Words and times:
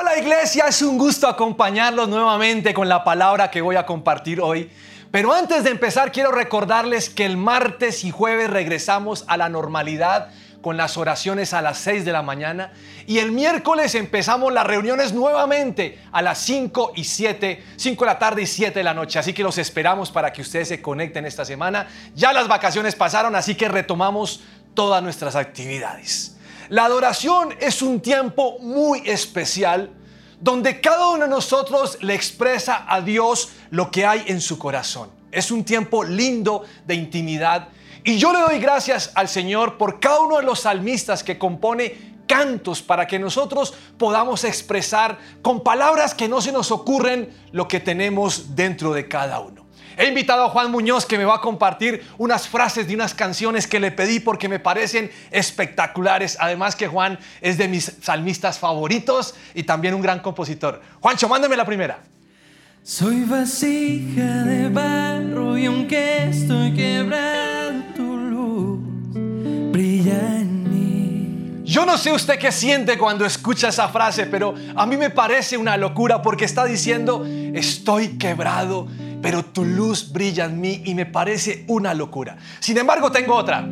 Hola 0.00 0.16
iglesia, 0.16 0.64
es 0.66 0.80
un 0.80 0.96
gusto 0.96 1.28
acompañarlos 1.28 2.08
nuevamente 2.08 2.72
con 2.72 2.88
la 2.88 3.04
palabra 3.04 3.50
que 3.50 3.60
voy 3.60 3.76
a 3.76 3.84
compartir 3.84 4.40
hoy. 4.40 4.70
Pero 5.10 5.30
antes 5.30 5.62
de 5.62 5.68
empezar 5.68 6.10
quiero 6.10 6.32
recordarles 6.32 7.10
que 7.10 7.26
el 7.26 7.36
martes 7.36 8.02
y 8.04 8.10
jueves 8.10 8.48
regresamos 8.48 9.26
a 9.28 9.36
la 9.36 9.50
normalidad 9.50 10.30
con 10.62 10.78
las 10.78 10.96
oraciones 10.96 11.52
a 11.52 11.60
las 11.60 11.76
6 11.80 12.06
de 12.06 12.12
la 12.12 12.22
mañana 12.22 12.72
y 13.06 13.18
el 13.18 13.30
miércoles 13.30 13.94
empezamos 13.94 14.54
las 14.54 14.66
reuniones 14.66 15.12
nuevamente 15.12 15.98
a 16.12 16.22
las 16.22 16.38
5 16.38 16.92
y 16.96 17.04
7, 17.04 17.62
5 17.76 18.02
de 18.02 18.10
la 18.10 18.18
tarde 18.18 18.40
y 18.40 18.46
7 18.46 18.78
de 18.78 18.84
la 18.84 18.94
noche. 18.94 19.18
Así 19.18 19.34
que 19.34 19.42
los 19.42 19.58
esperamos 19.58 20.10
para 20.10 20.32
que 20.32 20.40
ustedes 20.40 20.68
se 20.68 20.80
conecten 20.80 21.26
esta 21.26 21.44
semana. 21.44 21.86
Ya 22.14 22.32
las 22.32 22.48
vacaciones 22.48 22.96
pasaron, 22.96 23.36
así 23.36 23.54
que 23.54 23.68
retomamos 23.68 24.40
todas 24.72 25.02
nuestras 25.02 25.36
actividades. 25.36 26.39
La 26.70 26.84
adoración 26.84 27.52
es 27.58 27.82
un 27.82 27.98
tiempo 27.98 28.60
muy 28.60 29.02
especial 29.04 29.90
donde 30.40 30.80
cada 30.80 31.08
uno 31.08 31.24
de 31.24 31.28
nosotros 31.28 31.98
le 32.00 32.14
expresa 32.14 32.86
a 32.88 33.00
Dios 33.00 33.50
lo 33.70 33.90
que 33.90 34.06
hay 34.06 34.22
en 34.28 34.40
su 34.40 34.56
corazón. 34.56 35.10
Es 35.32 35.50
un 35.50 35.64
tiempo 35.64 36.04
lindo 36.04 36.62
de 36.86 36.94
intimidad 36.94 37.70
y 38.04 38.18
yo 38.18 38.32
le 38.32 38.38
doy 38.38 38.60
gracias 38.60 39.10
al 39.16 39.26
Señor 39.26 39.78
por 39.78 39.98
cada 39.98 40.20
uno 40.20 40.36
de 40.36 40.44
los 40.44 40.60
salmistas 40.60 41.24
que 41.24 41.38
compone 41.38 42.14
cantos 42.28 42.82
para 42.82 43.04
que 43.08 43.18
nosotros 43.18 43.74
podamos 43.98 44.44
expresar 44.44 45.18
con 45.42 45.64
palabras 45.64 46.14
que 46.14 46.28
no 46.28 46.40
se 46.40 46.52
nos 46.52 46.70
ocurren 46.70 47.34
lo 47.50 47.66
que 47.66 47.80
tenemos 47.80 48.54
dentro 48.54 48.92
de 48.92 49.08
cada 49.08 49.40
uno. 49.40 49.59
He 49.96 50.06
invitado 50.06 50.44
a 50.44 50.48
Juan 50.48 50.70
Muñoz 50.70 51.06
que 51.06 51.18
me 51.18 51.24
va 51.24 51.36
a 51.36 51.40
compartir 51.40 52.06
unas 52.18 52.48
frases 52.48 52.86
de 52.86 52.94
unas 52.94 53.14
canciones 53.14 53.66
que 53.66 53.80
le 53.80 53.90
pedí 53.90 54.20
porque 54.20 54.48
me 54.48 54.58
parecen 54.58 55.10
espectaculares. 55.30 56.36
Además 56.40 56.76
que 56.76 56.86
Juan 56.86 57.18
es 57.40 57.58
de 57.58 57.68
mis 57.68 57.92
salmistas 58.02 58.58
favoritos 58.58 59.34
y 59.54 59.62
también 59.62 59.94
un 59.94 60.02
gran 60.02 60.20
compositor. 60.20 60.80
Juancho, 61.00 61.28
mándame 61.28 61.56
la 61.56 61.64
primera. 61.64 62.00
Soy 62.82 63.24
vasija 63.24 64.44
de 64.44 64.68
barro 64.70 65.58
y 65.58 65.66
aunque 65.66 66.24
estoy 66.24 66.72
quebrado, 66.72 67.72
tu 67.94 68.16
luz 68.16 68.80
brilla 69.70 70.38
en 70.38 70.64
mí. 70.64 71.62
Yo 71.64 71.84
no 71.84 71.98
sé 71.98 72.10
usted 72.10 72.38
qué 72.38 72.50
siente 72.50 72.96
cuando 72.96 73.26
escucha 73.26 73.68
esa 73.68 73.88
frase, 73.90 74.26
pero 74.26 74.54
a 74.74 74.86
mí 74.86 74.96
me 74.96 75.10
parece 75.10 75.58
una 75.58 75.76
locura 75.76 76.22
porque 76.22 76.46
está 76.46 76.64
diciendo, 76.64 77.24
estoy 77.54 78.16
quebrado, 78.16 78.88
pero 79.22 79.44
tu 79.44 79.64
luz 79.64 80.12
brilla 80.12 80.46
en 80.46 80.60
mí 80.60 80.82
y 80.84 80.94
me 80.94 81.06
parece 81.06 81.64
una 81.68 81.94
locura. 81.94 82.36
Sin 82.58 82.78
embargo, 82.78 83.10
tengo 83.10 83.34
otra. 83.34 83.66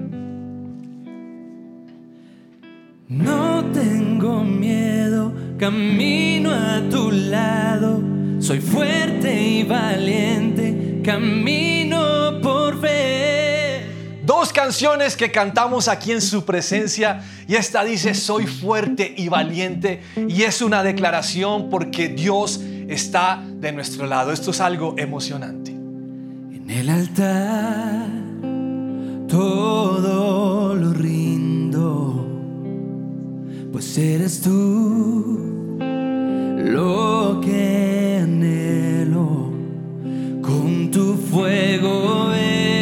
No 3.09 3.65
tengo 3.73 4.45
miedo, 4.45 5.33
camino 5.59 6.53
a 6.53 6.83
tu 6.91 7.11
lado. 7.11 8.03
Soy 8.39 8.61
fuerte 8.61 9.43
y 9.43 9.63
valiente, 9.65 11.01
camino 11.03 12.39
por 12.43 12.79
fe. 12.81 13.87
Dos 14.25 14.53
canciones 14.53 15.17
que 15.17 15.33
cantamos 15.33 15.89
aquí 15.89 16.13
en 16.13 16.21
su 16.21 16.45
presencia 16.45 17.23
y 17.49 17.55
esta 17.55 17.83
dice, 17.83 18.15
soy 18.15 18.47
fuerte 18.47 19.15
y 19.17 19.29
valiente 19.29 20.03
y 20.29 20.43
es 20.43 20.61
una 20.61 20.83
declaración 20.83 21.71
porque 21.71 22.09
Dios 22.09 22.61
está 22.89 23.45
de 23.47 23.73
nuestro 23.73 24.07
lado. 24.07 24.33
Esto 24.33 24.51
es 24.51 24.61
algo 24.61 24.95
emocionante. 24.97 25.71
En 25.71 26.69
el 26.69 26.89
altar 26.89 28.07
todo 29.29 30.75
lo 30.75 30.93
rindo, 30.93 32.27
pues 33.71 33.97
eres 33.99 34.41
tú 34.41 35.77
lo 36.65 37.41
que 37.45 38.21
anhelo. 38.23 39.53
Con 40.43 40.91
tu 40.91 41.15
fuego 41.15 42.29
ven, 42.31 42.78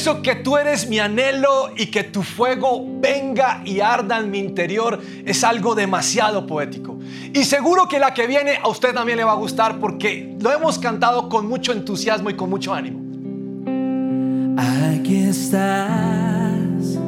¿Qué 0.00 0.04
tal 0.06 0.14
eso 0.14 0.22
que 0.22 0.36
tú 0.36 0.56
eres 0.56 0.88
mi 0.88 0.98
anhelo 0.98 1.74
y 1.76 1.90
que 1.90 2.04
tu 2.04 2.22
fuego 2.22 2.82
venga 3.02 3.60
y 3.66 3.80
arda 3.80 4.18
en 4.18 4.30
mi 4.30 4.38
interior? 4.38 4.98
Es 5.26 5.44
algo 5.44 5.74
demasiado 5.74 6.46
poético. 6.46 6.98
Y 7.34 7.44
seguro 7.44 7.86
que 7.86 7.98
la 7.98 8.14
que 8.14 8.26
viene 8.26 8.56
a 8.62 8.68
usted 8.68 8.94
también 8.94 9.18
le 9.18 9.24
va 9.24 9.32
a 9.32 9.34
gustar 9.34 9.78
porque 9.78 10.38
lo 10.40 10.50
hemos 10.52 10.78
cantado 10.78 11.28
con 11.28 11.46
mucho 11.46 11.72
entusiasmo 11.72 12.30
y 12.30 12.34
con 12.34 12.48
mucho 12.48 12.72
ánimo. 12.72 12.98
Aquí 14.56 15.24
estás, 15.24 16.98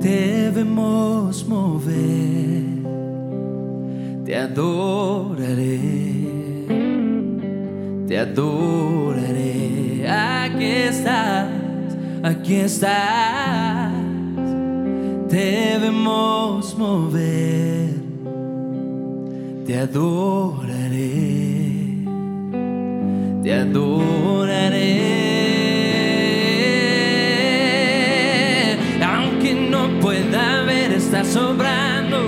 debemos 0.00 1.46
mover, 1.46 2.64
te 4.24 4.36
adoraré, 4.36 5.80
te 8.08 8.18
adoraré. 8.18 10.08
Aquí 10.08 10.64
estás, 10.64 11.65
aquí 12.26 12.56
estás, 12.56 13.92
debemos 15.28 16.76
mover, 16.76 17.90
te 19.64 19.78
adoraré, 19.78 21.22
te 23.44 23.54
adoraré. 23.54 25.16
Aunque 29.04 29.54
no 29.54 29.88
pueda 30.00 30.62
ver, 30.64 30.92
estás 30.92 31.28
sobrando. 31.28 32.18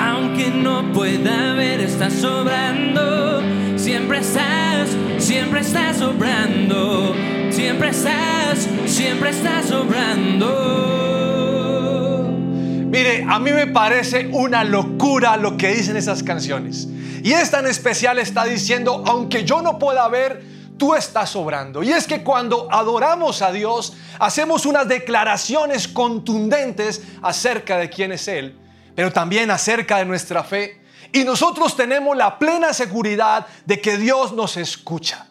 Aunque 0.00 0.50
no 0.50 0.92
pueda 0.92 1.54
ver, 1.54 1.80
estás 1.80 2.12
sobrando. 2.12 3.42
Siempre 3.76 4.18
estás, 4.20 4.96
siempre 5.32 5.60
estás 5.60 5.96
sobrando. 5.96 7.14
Siempre 7.50 7.88
estás, 7.88 8.68
siempre 8.84 9.30
estás 9.30 9.64
sobrando. 9.66 10.48
Mire, 12.90 13.24
a 13.26 13.38
mí 13.38 13.50
me 13.50 13.66
parece 13.68 14.28
una 14.30 14.62
locura 14.62 15.38
lo 15.38 15.56
que 15.56 15.68
dicen 15.68 15.96
esas 15.96 16.22
canciones. 16.22 16.86
Y 17.22 17.32
esta 17.32 17.60
en 17.60 17.66
especial 17.66 18.18
está 18.18 18.44
diciendo, 18.44 19.02
aunque 19.06 19.44
yo 19.44 19.62
no 19.62 19.78
pueda 19.78 20.06
ver, 20.08 20.42
tú 20.76 20.94
estás 20.94 21.30
sobrando. 21.30 21.82
Y 21.82 21.92
es 21.92 22.06
que 22.06 22.22
cuando 22.22 22.68
adoramos 22.70 23.40
a 23.40 23.52
Dios, 23.52 23.94
hacemos 24.18 24.66
unas 24.66 24.86
declaraciones 24.86 25.88
contundentes 25.88 27.04
acerca 27.22 27.78
de 27.78 27.88
quién 27.88 28.12
es 28.12 28.28
Él, 28.28 28.58
pero 28.94 29.10
también 29.10 29.50
acerca 29.50 29.96
de 29.96 30.04
nuestra 30.04 30.44
fe. 30.44 30.81
Y 31.12 31.24
nosotros 31.24 31.76
tenemos 31.76 32.16
la 32.16 32.38
plena 32.38 32.72
seguridad 32.72 33.46
de 33.66 33.80
que 33.80 33.98
Dios 33.98 34.32
nos 34.32 34.56
escucha. 34.56 35.28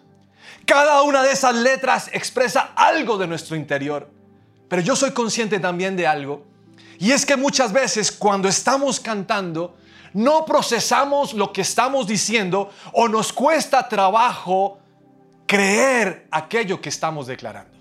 Cada 0.65 1.01
una 1.01 1.23
de 1.23 1.31
esas 1.31 1.55
letras 1.55 2.09
expresa 2.13 2.71
algo 2.75 3.17
de 3.17 3.27
nuestro 3.27 3.55
interior. 3.55 4.09
Pero 4.69 4.81
yo 4.81 4.95
soy 4.95 5.11
consciente 5.11 5.59
también 5.59 5.97
de 5.97 6.05
algo. 6.05 6.45
Y 6.99 7.11
es 7.11 7.25
que 7.25 7.35
muchas 7.35 7.73
veces 7.73 8.11
cuando 8.11 8.47
estamos 8.47 8.99
cantando, 8.99 9.75
no 10.13 10.45
procesamos 10.45 11.33
lo 11.33 11.51
que 11.51 11.61
estamos 11.61 12.05
diciendo 12.05 12.69
o 12.93 13.07
nos 13.07 13.33
cuesta 13.33 13.87
trabajo 13.89 14.79
creer 15.47 16.27
aquello 16.31 16.79
que 16.79 16.89
estamos 16.89 17.27
declarando. 17.27 17.77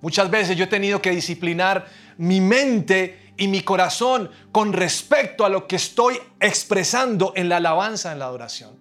Muchas 0.00 0.30
veces 0.30 0.56
yo 0.56 0.64
he 0.64 0.68
tenido 0.68 1.02
que 1.02 1.10
disciplinar 1.10 1.86
mi 2.16 2.40
mente 2.40 3.25
y 3.36 3.48
mi 3.48 3.62
corazón 3.62 4.30
con 4.52 4.72
respecto 4.72 5.44
a 5.44 5.48
lo 5.48 5.66
que 5.66 5.76
estoy 5.76 6.20
expresando 6.40 7.32
en 7.36 7.48
la 7.48 7.58
alabanza, 7.58 8.12
en 8.12 8.18
la 8.18 8.26
adoración. 8.26 8.78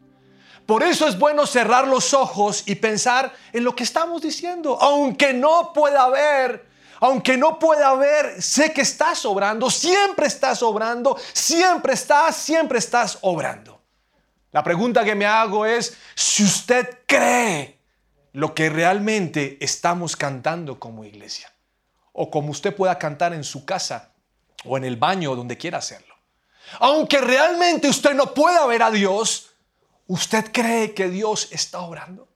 Por 0.65 0.81
eso 0.83 1.07
es 1.07 1.19
bueno 1.19 1.45
cerrar 1.45 1.87
los 1.87 2.13
ojos 2.13 2.63
y 2.65 2.75
pensar 2.75 3.33
en 3.53 3.63
lo 3.63 3.75
que 3.75 3.83
estamos 3.83 4.21
diciendo, 4.21 4.77
aunque 4.81 5.33
no 5.33 5.71
pueda 5.73 6.09
ver 6.09 6.75
aunque 6.99 7.37
no 7.37 7.59
pueda 7.59 7.93
ver, 7.95 8.41
sé 8.41 8.71
que 8.73 8.81
estás 8.81 9.25
obrando, 9.25 9.69
siempre 9.69 10.27
estás 10.27 10.63
obrando, 10.63 11.17
siempre 11.33 11.93
estás, 11.93 12.35
siempre 12.35 12.79
estás 12.79 13.17
obrando. 13.21 13.81
La 14.51 14.63
pregunta 14.63 15.03
que 15.03 15.15
me 15.15 15.25
hago 15.25 15.65
es 15.65 15.97
si 16.15 16.43
usted 16.43 16.99
cree 17.05 17.79
lo 18.31 18.55
que 18.55 18.69
realmente 18.69 19.57
estamos 19.59 20.15
cantando 20.15 20.79
como 20.79 21.03
iglesia, 21.03 21.51
o 22.13 22.31
como 22.31 22.51
usted 22.51 22.75
pueda 22.75 22.97
cantar 22.97 23.33
en 23.33 23.43
su 23.43 23.65
casa, 23.65 24.13
o 24.63 24.77
en 24.77 24.85
el 24.85 24.95
baño, 24.95 25.31
o 25.31 25.35
donde 25.35 25.57
quiera 25.57 25.79
hacerlo. 25.79 26.15
Aunque 26.79 27.19
realmente 27.19 27.87
usted 27.87 28.13
no 28.13 28.33
pueda 28.33 28.65
ver 28.65 28.83
a 28.83 28.91
Dios, 28.91 29.51
¿usted 30.07 30.51
cree 30.51 30.93
que 30.93 31.09
Dios 31.09 31.49
está 31.51 31.79
obrando? 31.79 32.27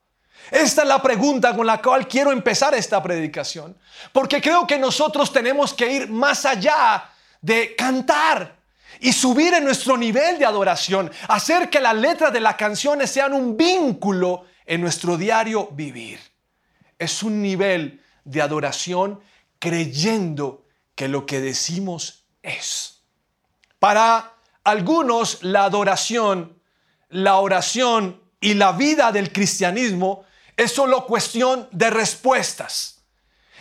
Esta 0.50 0.82
es 0.82 0.88
la 0.88 1.00
pregunta 1.00 1.54
con 1.54 1.66
la 1.66 1.80
cual 1.80 2.08
quiero 2.08 2.32
empezar 2.32 2.74
esta 2.74 3.02
predicación, 3.02 3.76
porque 4.12 4.40
creo 4.40 4.66
que 4.66 4.78
nosotros 4.78 5.32
tenemos 5.32 5.74
que 5.74 5.92
ir 5.92 6.10
más 6.10 6.44
allá 6.44 7.10
de 7.40 7.74
cantar 7.76 8.56
y 8.98 9.12
subir 9.12 9.54
en 9.54 9.64
nuestro 9.64 9.96
nivel 9.96 10.38
de 10.38 10.46
adoración, 10.46 11.10
hacer 11.28 11.70
que 11.70 11.80
las 11.80 11.94
letras 11.94 12.32
de 12.32 12.40
las 12.40 12.56
canciones 12.56 13.10
sean 13.10 13.32
un 13.32 13.56
vínculo 13.56 14.44
en 14.66 14.80
nuestro 14.80 15.16
diario 15.16 15.68
vivir. 15.72 16.20
Es 16.98 17.22
un 17.22 17.40
nivel 17.40 18.02
de 18.24 18.42
adoración 18.42 19.20
creyendo 19.58 20.59
que 21.00 21.08
lo 21.08 21.24
que 21.24 21.40
decimos 21.40 22.26
es. 22.42 23.04
Para 23.78 24.34
algunos 24.64 25.42
la 25.42 25.64
adoración, 25.64 26.60
la 27.08 27.38
oración 27.38 28.20
y 28.38 28.52
la 28.52 28.72
vida 28.72 29.10
del 29.10 29.32
cristianismo 29.32 30.24
es 30.54 30.72
solo 30.72 31.06
cuestión 31.06 31.66
de 31.72 31.88
respuestas. 31.88 33.00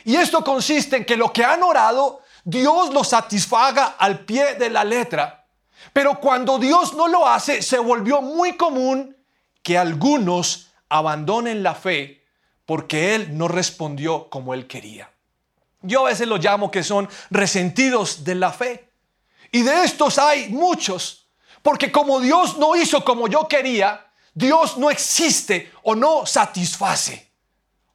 Y 0.04 0.18
esto 0.18 0.44
consiste 0.44 0.98
en 0.98 1.06
que 1.06 1.16
lo 1.16 1.32
que 1.32 1.46
han 1.46 1.64
orado, 1.64 2.24
Dios 2.44 2.94
lo 2.94 3.06
satisfaga 3.06 3.96
al 3.98 4.26
pie 4.26 4.56
de 4.56 4.70
la 4.70 4.84
letra. 4.84 5.48
Pero 5.94 6.20
cuando 6.20 6.60
Dios 6.60 6.94
no 6.94 7.08
lo 7.08 7.26
hace, 7.26 7.62
se 7.62 7.80
volvió 7.80 8.22
muy 8.22 8.58
común 8.58 9.16
que 9.64 9.78
algunos 9.78 10.72
abandonen 10.90 11.64
la 11.64 11.74
fe 11.74 12.22
porque 12.66 13.16
Él 13.16 13.38
no 13.38 13.48
respondió 13.48 14.30
como 14.30 14.54
Él 14.54 14.68
quería. 14.68 15.10
Yo 15.82 16.06
a 16.06 16.10
veces 16.10 16.28
lo 16.28 16.38
llamo 16.38 16.72
que 16.72 16.84
son 16.84 17.08
resentidos 17.30 18.24
de 18.24 18.36
la 18.36 18.52
fe. 18.52 18.90
Y 19.52 19.62
de 19.64 19.84
estos 19.84 20.18
hay 20.18 20.50
muchos, 20.50 21.28
porque 21.62 21.92
como 21.92 22.20
Dios 22.20 22.58
no 22.58 22.76
hizo 22.76 23.04
como 23.04 23.28
yo 23.28 23.48
quería, 23.48 24.06
Dios 24.34 24.78
no 24.78 24.92
existe 24.92 25.72
o 25.84 25.96
no 25.96 26.26
satisface. 26.26 27.32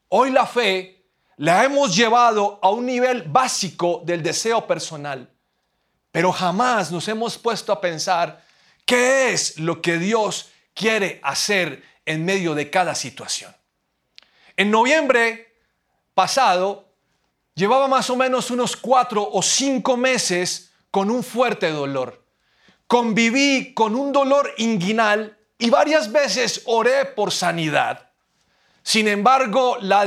Hoy 0.08 0.30
la 0.30 0.46
fe 0.46 1.06
la 1.36 1.64
hemos 1.64 1.94
llevado 1.94 2.58
a 2.62 2.70
un 2.70 2.86
nivel 2.86 3.22
básico 3.22 4.02
del 4.04 4.22
deseo 4.22 4.66
personal, 4.66 5.30
pero 6.12 6.32
jamás 6.32 6.90
nos 6.90 7.08
hemos 7.08 7.38
puesto 7.38 7.72
a 7.72 7.80
pensar 7.80 8.44
qué 8.84 9.32
es 9.32 9.58
lo 9.58 9.80
que 9.80 9.98
Dios 9.98 10.50
quiere 10.74 11.20
hacer 11.22 11.82
en 12.04 12.24
medio 12.24 12.54
de 12.54 12.70
cada 12.70 12.94
situación. 12.94 13.54
En 14.56 14.70
noviembre 14.70 15.56
pasado, 16.14 16.83
llevaba 17.54 17.88
más 17.88 18.10
o 18.10 18.16
menos 18.16 18.50
unos 18.50 18.76
cuatro 18.76 19.28
o 19.32 19.42
cinco 19.42 19.96
meses 19.96 20.72
con 20.90 21.10
un 21.10 21.22
fuerte 21.22 21.70
dolor. 21.70 22.24
Conviví 22.86 23.74
con 23.74 23.94
un 23.94 24.12
dolor 24.12 24.52
inguinal 24.58 25.38
y 25.58 25.70
varias 25.70 26.12
veces 26.12 26.62
oré 26.66 27.04
por 27.06 27.32
sanidad. 27.32 28.10
Sin 28.82 29.08
embargo, 29.08 29.78
la, 29.80 30.04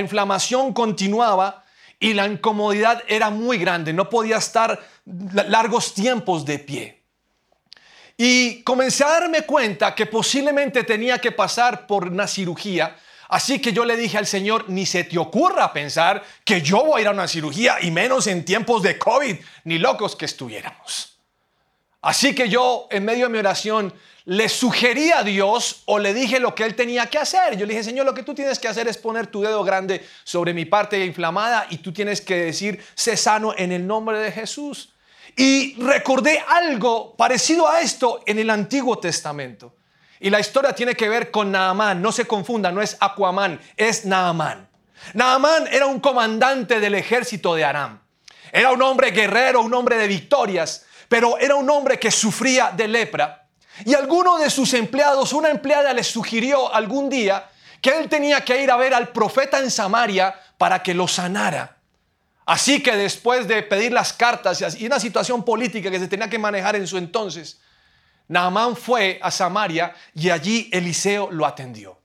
inflamación 0.00 0.72
continuaba 0.72 1.64
y 2.00 2.14
la 2.14 2.26
incomodidad 2.26 3.02
era 3.06 3.28
muy 3.28 3.58
grande. 3.58 3.92
No 3.92 4.08
podía 4.08 4.38
estar 4.38 4.80
largos 5.04 5.92
tiempos 5.92 6.46
de 6.46 6.58
pie. 6.58 7.02
Y 8.16 8.62
comencé 8.62 9.04
a 9.04 9.08
darme 9.08 9.42
cuenta 9.42 9.94
que 9.94 10.06
posiblemente 10.06 10.82
tenía 10.82 11.18
que 11.18 11.30
pasar 11.30 11.86
por 11.86 12.08
una 12.08 12.26
cirugía. 12.26 12.96
Así 13.28 13.58
que 13.58 13.72
yo 13.72 13.84
le 13.84 13.96
dije 13.96 14.18
al 14.18 14.26
Señor, 14.26 14.66
ni 14.68 14.86
se 14.86 15.04
te 15.04 15.18
ocurra 15.18 15.72
pensar 15.72 16.22
que 16.44 16.62
yo 16.62 16.84
voy 16.84 16.98
a 16.98 17.02
ir 17.02 17.08
a 17.08 17.12
una 17.12 17.26
cirugía 17.26 17.78
y 17.80 17.90
menos 17.90 18.26
en 18.26 18.44
tiempos 18.44 18.82
de 18.82 18.98
COVID, 18.98 19.36
ni 19.64 19.78
locos 19.78 20.14
que 20.14 20.26
estuviéramos. 20.26 21.18
Así 22.02 22.34
que 22.34 22.48
yo 22.48 22.86
en 22.90 23.04
medio 23.04 23.26
de 23.26 23.32
mi 23.32 23.38
oración 23.38 23.92
le 24.26 24.48
sugerí 24.48 25.12
a 25.12 25.22
Dios 25.22 25.82
o 25.86 25.98
le 25.98 26.12
dije 26.12 26.40
lo 26.40 26.54
que 26.54 26.64
él 26.64 26.74
tenía 26.74 27.06
que 27.06 27.18
hacer. 27.18 27.56
Yo 27.56 27.66
le 27.66 27.72
dije, 27.72 27.84
Señor, 27.84 28.06
lo 28.06 28.14
que 28.14 28.22
tú 28.22 28.34
tienes 28.34 28.58
que 28.58 28.68
hacer 28.68 28.86
es 28.88 28.98
poner 28.98 29.28
tu 29.28 29.40
dedo 29.40 29.62
grande 29.64 30.04
sobre 30.24 30.52
mi 30.52 30.64
parte 30.64 31.04
inflamada 31.04 31.66
y 31.70 31.78
tú 31.78 31.92
tienes 31.92 32.20
que 32.20 32.36
decir, 32.36 32.84
sé 32.94 33.16
sano 33.16 33.54
en 33.56 33.72
el 33.72 33.86
nombre 33.86 34.18
de 34.18 34.32
Jesús. 34.32 34.90
Y 35.36 35.74
recordé 35.80 36.42
algo 36.48 37.14
parecido 37.16 37.68
a 37.68 37.80
esto 37.80 38.22
en 38.26 38.38
el 38.38 38.50
Antiguo 38.50 38.98
Testamento. 38.98 39.74
Y 40.20 40.30
la 40.30 40.40
historia 40.40 40.72
tiene 40.72 40.94
que 40.94 41.08
ver 41.08 41.30
con 41.30 41.52
Naamán. 41.52 42.00
No 42.00 42.12
se 42.12 42.26
confunda, 42.26 42.72
no 42.72 42.82
es 42.82 42.96
Aquaman, 43.00 43.60
es 43.76 44.04
Naamán. 44.04 44.68
Naamán 45.14 45.66
era 45.70 45.86
un 45.86 46.00
comandante 46.00 46.80
del 46.80 46.94
ejército 46.94 47.54
de 47.54 47.64
Aram. 47.64 48.00
Era 48.52 48.72
un 48.72 48.80
hombre 48.82 49.10
guerrero, 49.10 49.60
un 49.60 49.74
hombre 49.74 49.96
de 49.96 50.06
victorias, 50.08 50.86
pero 51.08 51.38
era 51.38 51.54
un 51.54 51.68
hombre 51.68 51.98
que 51.98 52.10
sufría 52.10 52.72
de 52.74 52.88
lepra 52.88 53.46
y 53.84 53.94
alguno 53.94 54.38
de 54.38 54.48
sus 54.48 54.72
empleados, 54.74 55.32
una 55.32 55.50
empleada 55.50 55.92
le 55.92 56.02
sugirió 56.02 56.72
algún 56.72 57.10
día 57.10 57.50
que 57.82 57.90
él 57.90 58.08
tenía 58.08 58.40
que 58.42 58.62
ir 58.62 58.70
a 58.70 58.76
ver 58.76 58.94
al 58.94 59.08
profeta 59.08 59.58
en 59.58 59.70
Samaria 59.70 60.34
para 60.56 60.82
que 60.82 60.94
lo 60.94 61.06
sanara. 61.06 61.76
Así 62.46 62.82
que 62.82 62.96
después 62.96 63.46
de 63.46 63.62
pedir 63.62 63.92
las 63.92 64.12
cartas 64.12 64.76
y 64.78 64.86
una 64.86 65.00
situación 65.00 65.44
política 65.44 65.90
que 65.90 65.98
se 65.98 66.08
tenía 66.08 66.30
que 66.30 66.38
manejar 66.38 66.76
en 66.76 66.86
su 66.86 66.96
entonces, 66.96 67.60
Naamán 68.28 68.76
fue 68.76 69.20
a 69.22 69.30
Samaria 69.30 69.94
y 70.14 70.30
allí 70.30 70.68
Eliseo 70.72 71.30
lo 71.30 71.46
atendió. 71.46 71.98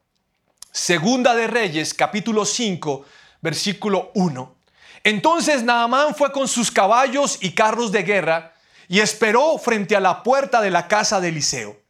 Segunda 0.71 1.35
de 1.35 1.47
Reyes, 1.47 1.93
capítulo 1.93 2.45
5, 2.45 3.05
versículo 3.41 4.11
1. 4.13 4.55
Entonces 5.03 5.63
Naamán 5.63 6.15
fue 6.15 6.31
con 6.31 6.47
sus 6.47 6.71
caballos 6.71 7.39
y 7.41 7.53
carros 7.53 7.91
de 7.91 8.03
guerra 8.03 8.53
y 8.87 8.99
esperó 8.99 9.57
frente 9.57 9.95
a 9.95 9.99
la 9.99 10.21
puerta 10.21 10.61
de 10.61 10.69
la 10.69 10.87
casa 10.87 11.19
de 11.19 11.29
Eliseo. 11.29 11.81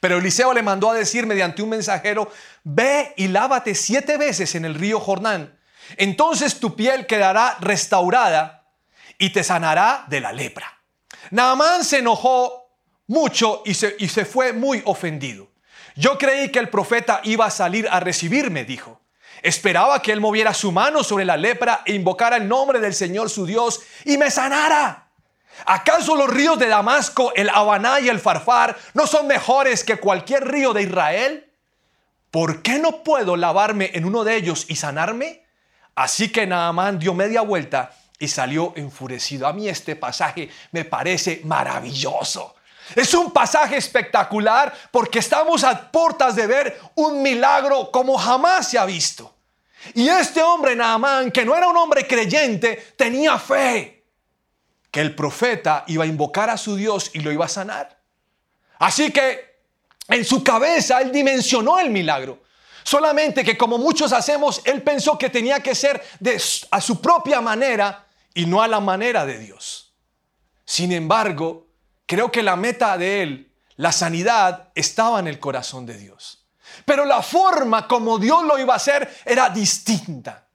Pero 0.00 0.18
Eliseo 0.18 0.52
le 0.52 0.62
mandó 0.62 0.90
a 0.90 0.94
decir 0.94 1.26
mediante 1.26 1.62
un 1.62 1.68
mensajero, 1.68 2.30
ve 2.64 3.12
y 3.16 3.28
lávate 3.28 3.74
siete 3.74 4.16
veces 4.16 4.54
en 4.54 4.64
el 4.64 4.74
río 4.74 4.98
Jordán. 4.98 5.56
Entonces 5.96 6.58
tu 6.58 6.74
piel 6.74 7.06
quedará 7.06 7.56
restaurada 7.60 8.64
y 9.18 9.30
te 9.30 9.44
sanará 9.44 10.06
de 10.08 10.20
la 10.20 10.32
lepra. 10.32 10.78
Naamán 11.30 11.84
se 11.84 11.98
enojó 11.98 12.59
mucho 13.10 13.62
y 13.64 13.74
se, 13.74 13.96
y 13.98 14.08
se 14.08 14.24
fue 14.24 14.52
muy 14.52 14.82
ofendido. 14.84 15.48
Yo 15.96 16.16
creí 16.16 16.52
que 16.52 16.60
el 16.60 16.68
profeta 16.68 17.20
iba 17.24 17.44
a 17.44 17.50
salir 17.50 17.88
a 17.90 17.98
recibirme, 17.98 18.64
dijo. 18.64 19.00
Esperaba 19.42 20.00
que 20.00 20.12
él 20.12 20.20
moviera 20.20 20.54
su 20.54 20.70
mano 20.70 21.02
sobre 21.02 21.24
la 21.24 21.36
lepra 21.36 21.82
e 21.84 21.94
invocara 21.94 22.36
el 22.36 22.46
nombre 22.46 22.78
del 22.78 22.94
Señor 22.94 23.28
su 23.28 23.46
Dios 23.46 23.80
y 24.04 24.16
me 24.16 24.30
sanara. 24.30 25.08
¿Acaso 25.66 26.14
los 26.14 26.30
ríos 26.30 26.56
de 26.60 26.68
Damasco, 26.68 27.32
el 27.34 27.48
Habaná 27.48 27.98
y 27.98 28.08
el 28.08 28.20
Farfar 28.20 28.78
no 28.94 29.08
son 29.08 29.26
mejores 29.26 29.82
que 29.82 29.96
cualquier 29.96 30.46
río 30.46 30.72
de 30.72 30.82
Israel? 30.82 31.52
¿Por 32.30 32.62
qué 32.62 32.78
no 32.78 33.02
puedo 33.02 33.36
lavarme 33.36 33.90
en 33.94 34.04
uno 34.04 34.22
de 34.22 34.36
ellos 34.36 34.66
y 34.68 34.76
sanarme? 34.76 35.44
Así 35.96 36.30
que 36.30 36.46
Naamán 36.46 37.00
dio 37.00 37.12
media 37.12 37.40
vuelta 37.40 37.90
y 38.20 38.28
salió 38.28 38.72
enfurecido. 38.76 39.48
A 39.48 39.52
mí 39.52 39.68
este 39.68 39.96
pasaje 39.96 40.48
me 40.70 40.84
parece 40.84 41.40
maravilloso. 41.42 42.54
Es 42.94 43.14
un 43.14 43.32
pasaje 43.32 43.76
espectacular 43.76 44.72
porque 44.90 45.20
estamos 45.20 45.64
a 45.64 45.90
puertas 45.90 46.36
de 46.36 46.46
ver 46.46 46.80
un 46.94 47.22
milagro 47.22 47.90
como 47.90 48.16
jamás 48.16 48.68
se 48.68 48.78
ha 48.78 48.84
visto. 48.84 49.34
Y 49.94 50.08
este 50.08 50.42
hombre, 50.42 50.76
Naamán, 50.76 51.30
que 51.30 51.44
no 51.44 51.56
era 51.56 51.68
un 51.68 51.76
hombre 51.76 52.06
creyente, 52.06 52.94
tenía 52.96 53.38
fe 53.38 54.04
que 54.90 55.00
el 55.00 55.14
profeta 55.14 55.84
iba 55.86 56.04
a 56.04 56.06
invocar 56.06 56.50
a 56.50 56.56
su 56.56 56.76
Dios 56.76 57.10
y 57.14 57.20
lo 57.20 57.32
iba 57.32 57.44
a 57.44 57.48
sanar. 57.48 57.98
Así 58.78 59.10
que 59.10 59.60
en 60.08 60.24
su 60.24 60.42
cabeza 60.42 61.00
él 61.00 61.12
dimensionó 61.12 61.78
el 61.78 61.90
milagro. 61.90 62.42
Solamente 62.82 63.44
que 63.44 63.56
como 63.56 63.78
muchos 63.78 64.12
hacemos, 64.12 64.62
él 64.64 64.82
pensó 64.82 65.16
que 65.16 65.30
tenía 65.30 65.60
que 65.60 65.74
ser 65.74 66.02
de, 66.18 66.40
a 66.70 66.80
su 66.80 67.00
propia 67.00 67.40
manera 67.40 68.06
y 68.34 68.46
no 68.46 68.62
a 68.62 68.68
la 68.68 68.80
manera 68.80 69.24
de 69.24 69.38
Dios. 69.38 69.92
Sin 70.64 70.92
embargo, 70.92 71.69
creo 72.10 72.32
que 72.32 72.42
la 72.42 72.56
meta 72.56 72.98
de 72.98 73.22
él, 73.22 73.52
la 73.76 73.92
sanidad, 73.92 74.70
estaba 74.74 75.20
en 75.20 75.28
el 75.28 75.38
corazón 75.38 75.86
de 75.86 75.96
Dios. 75.96 76.44
Pero 76.84 77.04
la 77.04 77.22
forma 77.22 77.86
como 77.86 78.18
Dios 78.18 78.42
lo 78.42 78.58
iba 78.58 78.72
a 78.72 78.78
hacer 78.78 79.08
era 79.24 79.48
distinta. 79.48 80.48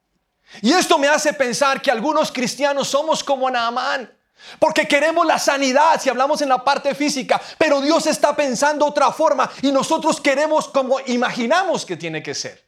Y 0.60 0.72
esto 0.72 0.98
me 0.98 1.08
hace 1.08 1.32
pensar 1.32 1.80
que 1.80 1.90
algunos 1.90 2.30
cristianos 2.30 2.88
somos 2.88 3.24
como 3.24 3.50
Naamán. 3.50 4.12
Porque 4.58 4.86
queremos 4.86 5.24
la 5.24 5.38
sanidad 5.38 5.98
si 5.98 6.10
hablamos 6.10 6.42
en 6.42 6.50
la 6.50 6.62
parte 6.62 6.94
física, 6.94 7.40
pero 7.56 7.80
Dios 7.80 8.06
está 8.06 8.36
pensando 8.36 8.84
otra 8.84 9.10
forma 9.10 9.50
y 9.62 9.72
nosotros 9.72 10.20
queremos 10.20 10.68
como 10.68 11.00
imaginamos 11.06 11.86
que 11.86 11.96
tiene 11.96 12.22
que 12.22 12.34
ser. 12.34 12.62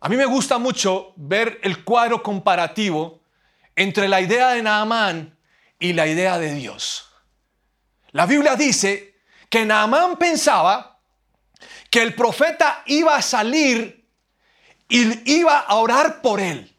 A 0.00 0.08
mí 0.08 0.16
me 0.16 0.26
gusta 0.26 0.58
mucho 0.58 1.12
ver 1.14 1.60
el 1.62 1.84
cuadro 1.84 2.24
comparativo 2.24 3.20
entre 3.76 4.08
la 4.08 4.20
idea 4.20 4.48
de 4.48 4.62
Naamán 4.62 5.33
y 5.84 5.92
la 5.92 6.06
idea 6.06 6.38
de 6.38 6.54
Dios. 6.54 7.10
La 8.12 8.24
Biblia 8.24 8.56
dice 8.56 9.18
que 9.50 9.66
Naamán 9.66 10.16
pensaba 10.16 10.98
que 11.90 12.00
el 12.00 12.14
profeta 12.14 12.82
iba 12.86 13.14
a 13.14 13.20
salir 13.20 14.08
y 14.88 15.30
iba 15.30 15.58
a 15.58 15.74
orar 15.74 16.22
por 16.22 16.40
él. 16.40 16.74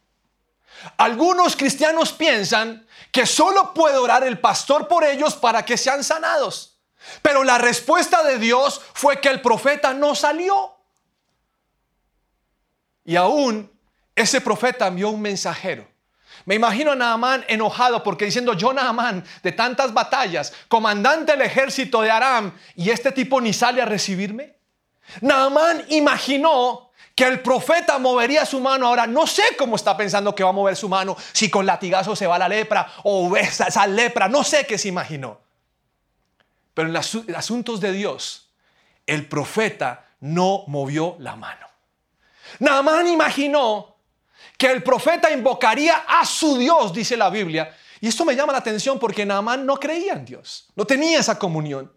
Algunos 0.98 1.56
cristianos 1.56 2.14
piensan 2.14 2.88
que 3.12 3.28
solo 3.28 3.76
puede 3.76 3.96
orar 3.96 4.24
el 4.24 4.40
pastor 4.40 4.88
por 4.88 5.04
ellos 5.04 5.36
para 5.36 5.64
que 5.64 5.78
sean 5.78 6.04
sanados. 6.04 6.80
Pero 7.22 7.44
la 7.44 7.60
respuesta 7.60 8.24
de 8.24 8.40
Dios 8.40 8.82
fue 8.96 9.22
que 9.22 9.30
el 9.30 9.40
profeta 9.40 9.94
no 9.94 10.16
salió. 10.16 10.76
Y 13.04 13.18
aún 13.18 13.72
ese 14.16 14.42
profeta 14.42 14.88
envió 14.88 15.12
un 15.12 15.22
mensajero. 15.22 15.95
Me 16.46 16.56
imagino 16.56 16.92
a 16.92 16.96
Naamán 16.96 17.44
enojado 17.48 18.04
porque 18.04 18.26
diciendo, 18.26 18.54
yo 18.54 18.72
Naamán, 18.72 19.24
de 19.42 19.52
tantas 19.52 19.94
batallas, 19.94 20.54
comandante 20.68 21.32
del 21.32 21.42
ejército 21.42 22.02
de 22.02 22.12
Aram, 22.12 22.54
y 22.76 22.92
este 22.92 23.12
tipo 23.12 23.42
ni 23.42 23.52
sale 23.52 23.82
a 23.82 23.86
recibirme. 23.86 24.56
Naamán 25.22 25.84
imaginó 25.90 26.92
que 27.16 27.24
el 27.24 27.42
profeta 27.42 27.98
movería 27.98 28.46
su 28.46 28.60
mano. 28.60 28.88
Ahora, 28.88 29.08
no 29.08 29.26
sé 29.26 29.44
cómo 29.58 29.76
está 29.76 29.98
pensando 29.98 30.36
que 30.36 30.44
va 30.44 30.50
a 30.50 30.54
mover 30.54 30.76
su 30.76 30.88
mano, 30.88 31.18
si 31.32 31.50
con 31.50 31.66
latigazo 31.66 32.16
se 32.16 32.28
va 32.28 32.38
la 32.38 32.50
lepra 32.50 32.92
o 33.04 33.36
esa, 33.36 33.68
esa 33.68 33.88
lepra, 33.88 34.28
no 34.28 34.44
sé 34.44 34.68
qué 34.68 34.78
se 34.78 34.90
imaginó. 34.90 35.40
Pero 36.76 36.90
en 36.90 36.94
los 36.94 37.18
asuntos 37.36 37.80
de 37.80 37.92
Dios, 37.94 38.50
el 39.08 39.28
profeta 39.28 40.06
no 40.20 40.64
movió 40.68 41.16
la 41.20 41.36
mano. 41.36 41.68
Naamán 42.60 43.08
imaginó 43.08 43.95
que 44.58 44.72
el 44.72 44.84
profeta 44.84 45.32
invocaría 45.32 46.06
a 46.08 46.26
su 46.26 46.58
Dios, 46.58 46.94
dice 46.94 47.18
la 47.18 47.30
Biblia. 47.30 47.76
Y 48.02 48.08
esto 48.08 48.26
me 48.26 48.36
llama 48.36 48.54
la 48.54 48.60
atención 48.60 49.00
porque 49.00 49.26
Naamán 49.26 49.66
no 49.66 49.78
creía 49.78 50.14
en 50.14 50.26
Dios, 50.26 50.68
no 50.76 50.86
tenía 50.86 51.20
esa 51.20 51.40
comunión. 51.40 51.92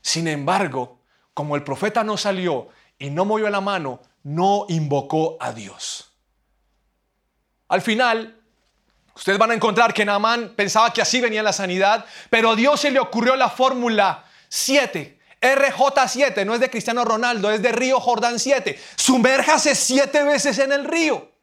Sin 0.00 0.28
embargo, 0.28 1.00
como 1.34 1.56
el 1.56 1.64
profeta 1.64 2.04
no 2.04 2.16
salió 2.16 2.68
y 2.98 3.10
no 3.10 3.24
movió 3.24 3.50
la 3.50 3.60
mano, 3.60 4.00
no 4.22 4.66
invocó 4.68 5.36
a 5.40 5.52
Dios. 5.52 6.12
Al 7.68 7.82
final, 7.82 8.40
ustedes 9.14 9.38
van 9.38 9.50
a 9.50 9.54
encontrar 9.54 9.92
que 9.92 10.04
Naamán 10.04 10.54
pensaba 10.54 10.92
que 10.92 11.02
así 11.02 11.20
venía 11.20 11.42
la 11.42 11.52
sanidad, 11.52 12.04
pero 12.30 12.50
a 12.50 12.56
Dios 12.56 12.80
se 12.80 12.90
le 12.90 13.00
ocurrió 13.00 13.36
la 13.36 13.50
fórmula 13.50 14.24
7. 14.48 15.18
RJ7, 15.40 16.46
no 16.46 16.54
es 16.54 16.60
de 16.60 16.70
Cristiano 16.70 17.04
Ronaldo, 17.04 17.50
es 17.50 17.60
de 17.60 17.72
Río 17.72 18.00
Jordán 18.00 18.38
7. 18.38 18.80
Sumérjase 18.96 19.74
siete 19.74 20.22
veces 20.24 20.58
en 20.58 20.72
el 20.72 20.84
río. 20.84 21.35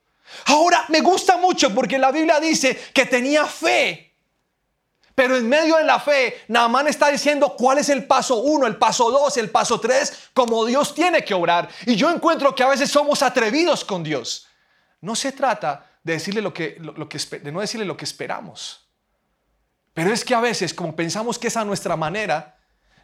Ahora, 0.46 0.86
me 0.90 1.02
gusta 1.02 1.38
mucho 1.38 1.74
porque 1.74 1.98
la 1.98 2.12
Biblia 2.12 2.40
dice 2.40 2.78
que 2.94 3.06
tenía 3.06 3.46
fe. 3.46 4.14
Pero 5.16 5.38
en 5.38 5.48
medio 5.48 5.78
de 5.78 5.84
la 5.84 6.00
fe, 6.00 6.44
Naamán 6.48 6.88
está 6.88 7.10
diciendo 7.10 7.56
cuál 7.56 7.78
es 7.78 7.90
el 7.90 8.06
paso 8.06 8.38
uno, 8.38 8.66
el 8.66 8.78
paso 8.78 9.12
dos, 9.12 9.38
el 9.38 9.52
paso 9.52 9.80
tres, 9.80 10.30
como 10.34 10.66
Dios 10.66 10.96
tiene 10.96 11.24
que 11.24 11.36
obrar. 11.36 11.70
Y 11.86 11.96
yo 11.96 12.10
encuentro 12.10 12.56
que 12.56 12.64
a 12.64 12.70
veces 12.70 12.90
somos 12.90 13.22
atrevidos 13.22 13.86
con 13.86 14.04
Dios. 14.04 14.48
No 15.02 15.16
se 15.16 15.32
trata 15.32 15.92
de, 16.04 16.14
decirle 16.14 16.42
lo 16.42 16.54
que, 16.54 16.78
lo, 16.80 17.08
que, 17.08 17.20
de 17.20 17.52
no 17.52 17.62
decirle 17.62 17.86
lo 17.86 17.96
que 17.96 18.06
esperamos. 18.06 18.88
Pero 19.94 20.12
es 20.12 20.26
que 20.26 20.34
a 20.34 20.40
veces, 20.40 20.74
como 20.74 20.96
pensamos 20.96 21.38
que 21.38 21.48
es 21.48 21.58
a 21.58 21.66
nuestra 21.66 21.96
manera, 21.96 22.58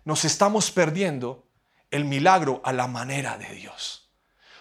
nos 0.03 0.25
estamos 0.25 0.71
perdiendo 0.71 1.45
el 1.91 2.05
milagro 2.05 2.61
a 2.63 2.73
la 2.73 2.87
manera 2.87 3.37
de 3.37 3.53
Dios. 3.53 4.09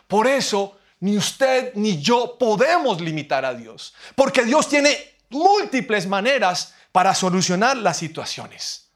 Por 0.07 0.27
eso, 0.27 0.78
ni 1.01 1.17
usted 1.17 1.73
ni 1.75 2.01
yo 2.01 2.37
podemos 2.39 3.01
limitar 3.01 3.45
a 3.45 3.55
Dios. 3.55 3.95
Porque 4.15 4.45
Dios 4.45 4.69
tiene 4.69 4.97
múltiples 5.31 6.07
maneras 6.07 6.75
para 6.93 7.15
solucionar 7.15 7.77
las 7.77 7.97
situaciones. 7.97 8.91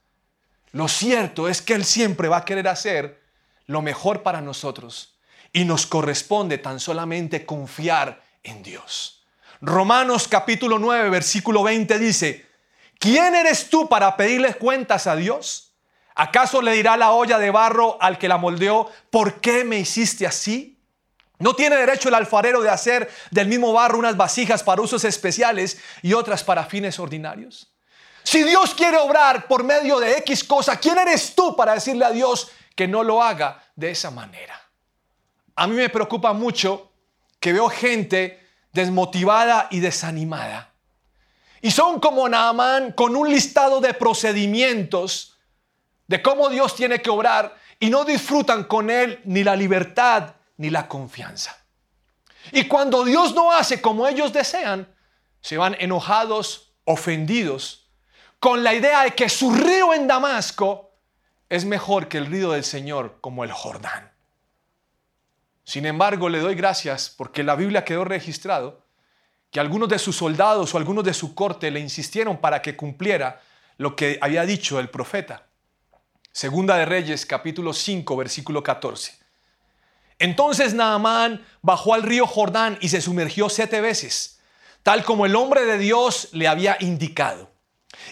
Lo 0.72 0.88
cierto 0.88 1.48
es 1.48 1.60
que 1.60 1.74
Él 1.74 1.84
siempre 1.84 2.28
va 2.28 2.38
a 2.38 2.44
querer 2.44 2.68
hacer 2.68 3.22
lo 3.66 3.82
mejor 3.82 4.22
para 4.22 4.40
nosotros 4.40 5.18
y 5.52 5.64
nos 5.64 5.86
corresponde 5.86 6.58
tan 6.58 6.80
solamente 6.80 7.44
confiar 7.44 8.22
en 8.42 8.62
Dios. 8.62 9.24
Romanos 9.60 10.26
capítulo 10.26 10.78
9, 10.78 11.10
versículo 11.10 11.62
20 11.62 11.98
dice, 11.98 12.46
¿quién 12.98 13.34
eres 13.34 13.68
tú 13.68 13.88
para 13.88 14.16
pedirle 14.16 14.54
cuentas 14.54 15.06
a 15.06 15.14
Dios? 15.14 15.74
¿Acaso 16.14 16.60
le 16.60 16.72
dirá 16.72 16.96
la 16.96 17.12
olla 17.12 17.38
de 17.38 17.50
barro 17.50 17.96
al 18.00 18.18
que 18.18 18.28
la 18.28 18.38
moldeó, 18.38 18.90
¿por 19.10 19.40
qué 19.40 19.64
me 19.64 19.78
hiciste 19.78 20.26
así? 20.26 20.71
¿No 21.42 21.54
tiene 21.54 21.74
derecho 21.74 22.08
el 22.08 22.14
alfarero 22.14 22.62
de 22.62 22.70
hacer 22.70 23.10
del 23.32 23.48
mismo 23.48 23.72
barro 23.72 23.98
unas 23.98 24.16
vasijas 24.16 24.62
para 24.62 24.80
usos 24.80 25.04
especiales 25.04 25.76
y 26.00 26.12
otras 26.12 26.44
para 26.44 26.64
fines 26.66 27.00
ordinarios? 27.00 27.68
Si 28.22 28.44
Dios 28.44 28.72
quiere 28.76 28.96
obrar 28.98 29.48
por 29.48 29.64
medio 29.64 29.98
de 29.98 30.18
X 30.18 30.44
cosa, 30.44 30.78
¿quién 30.78 30.96
eres 30.98 31.34
tú 31.34 31.56
para 31.56 31.74
decirle 31.74 32.04
a 32.04 32.12
Dios 32.12 32.52
que 32.76 32.86
no 32.86 33.02
lo 33.02 33.20
haga 33.20 33.60
de 33.74 33.90
esa 33.90 34.12
manera? 34.12 34.54
A 35.56 35.66
mí 35.66 35.74
me 35.74 35.88
preocupa 35.88 36.32
mucho 36.32 36.92
que 37.40 37.52
veo 37.52 37.68
gente 37.68 38.46
desmotivada 38.72 39.66
y 39.72 39.80
desanimada. 39.80 40.70
Y 41.60 41.72
son 41.72 41.98
como 41.98 42.28
Naamán 42.28 42.92
con 42.92 43.16
un 43.16 43.28
listado 43.28 43.80
de 43.80 43.94
procedimientos 43.94 45.40
de 46.06 46.22
cómo 46.22 46.48
Dios 46.50 46.76
tiene 46.76 47.02
que 47.02 47.10
obrar 47.10 47.56
y 47.80 47.90
no 47.90 48.04
disfrutan 48.04 48.62
con 48.62 48.90
él 48.90 49.20
ni 49.24 49.42
la 49.42 49.56
libertad 49.56 50.36
ni 50.56 50.70
la 50.70 50.88
confianza. 50.88 51.56
Y 52.50 52.66
cuando 52.66 53.04
Dios 53.04 53.34
no 53.34 53.52
hace 53.52 53.80
como 53.80 54.06
ellos 54.06 54.32
desean, 54.32 54.92
se 55.40 55.56
van 55.56 55.76
enojados, 55.78 56.74
ofendidos 56.84 57.82
con 58.42 58.64
la 58.64 58.74
idea 58.74 59.04
de 59.04 59.12
que 59.12 59.28
su 59.28 59.54
río 59.54 59.94
en 59.94 60.08
Damasco 60.08 60.90
es 61.48 61.64
mejor 61.64 62.08
que 62.08 62.18
el 62.18 62.26
río 62.26 62.50
del 62.50 62.64
Señor 62.64 63.18
como 63.20 63.44
el 63.44 63.52
Jordán. 63.52 64.10
Sin 65.62 65.86
embargo, 65.86 66.28
le 66.28 66.40
doy 66.40 66.56
gracias 66.56 67.08
porque 67.08 67.44
la 67.44 67.54
Biblia 67.54 67.84
quedó 67.84 68.04
registrado 68.04 68.84
que 69.52 69.60
algunos 69.60 69.88
de 69.88 70.00
sus 70.00 70.16
soldados 70.16 70.74
o 70.74 70.78
algunos 70.78 71.04
de 71.04 71.14
su 71.14 71.36
corte 71.36 71.70
le 71.70 71.78
insistieron 71.78 72.38
para 72.38 72.62
que 72.62 72.74
cumpliera 72.74 73.40
lo 73.76 73.94
que 73.94 74.18
había 74.20 74.44
dicho 74.44 74.80
el 74.80 74.90
profeta. 74.90 75.46
Segunda 76.32 76.76
de 76.76 76.86
Reyes, 76.86 77.26
capítulo 77.26 77.72
5, 77.72 78.16
versículo 78.16 78.62
14. 78.62 79.21
Entonces 80.22 80.72
Naamán 80.72 81.44
bajó 81.62 81.94
al 81.94 82.02
río 82.02 82.26
Jordán 82.26 82.78
y 82.80 82.88
se 82.88 83.00
sumergió 83.00 83.48
siete 83.48 83.80
veces, 83.80 84.40
tal 84.82 85.04
como 85.04 85.26
el 85.26 85.36
hombre 85.36 85.64
de 85.64 85.78
Dios 85.78 86.28
le 86.32 86.48
había 86.48 86.76
indicado 86.80 87.52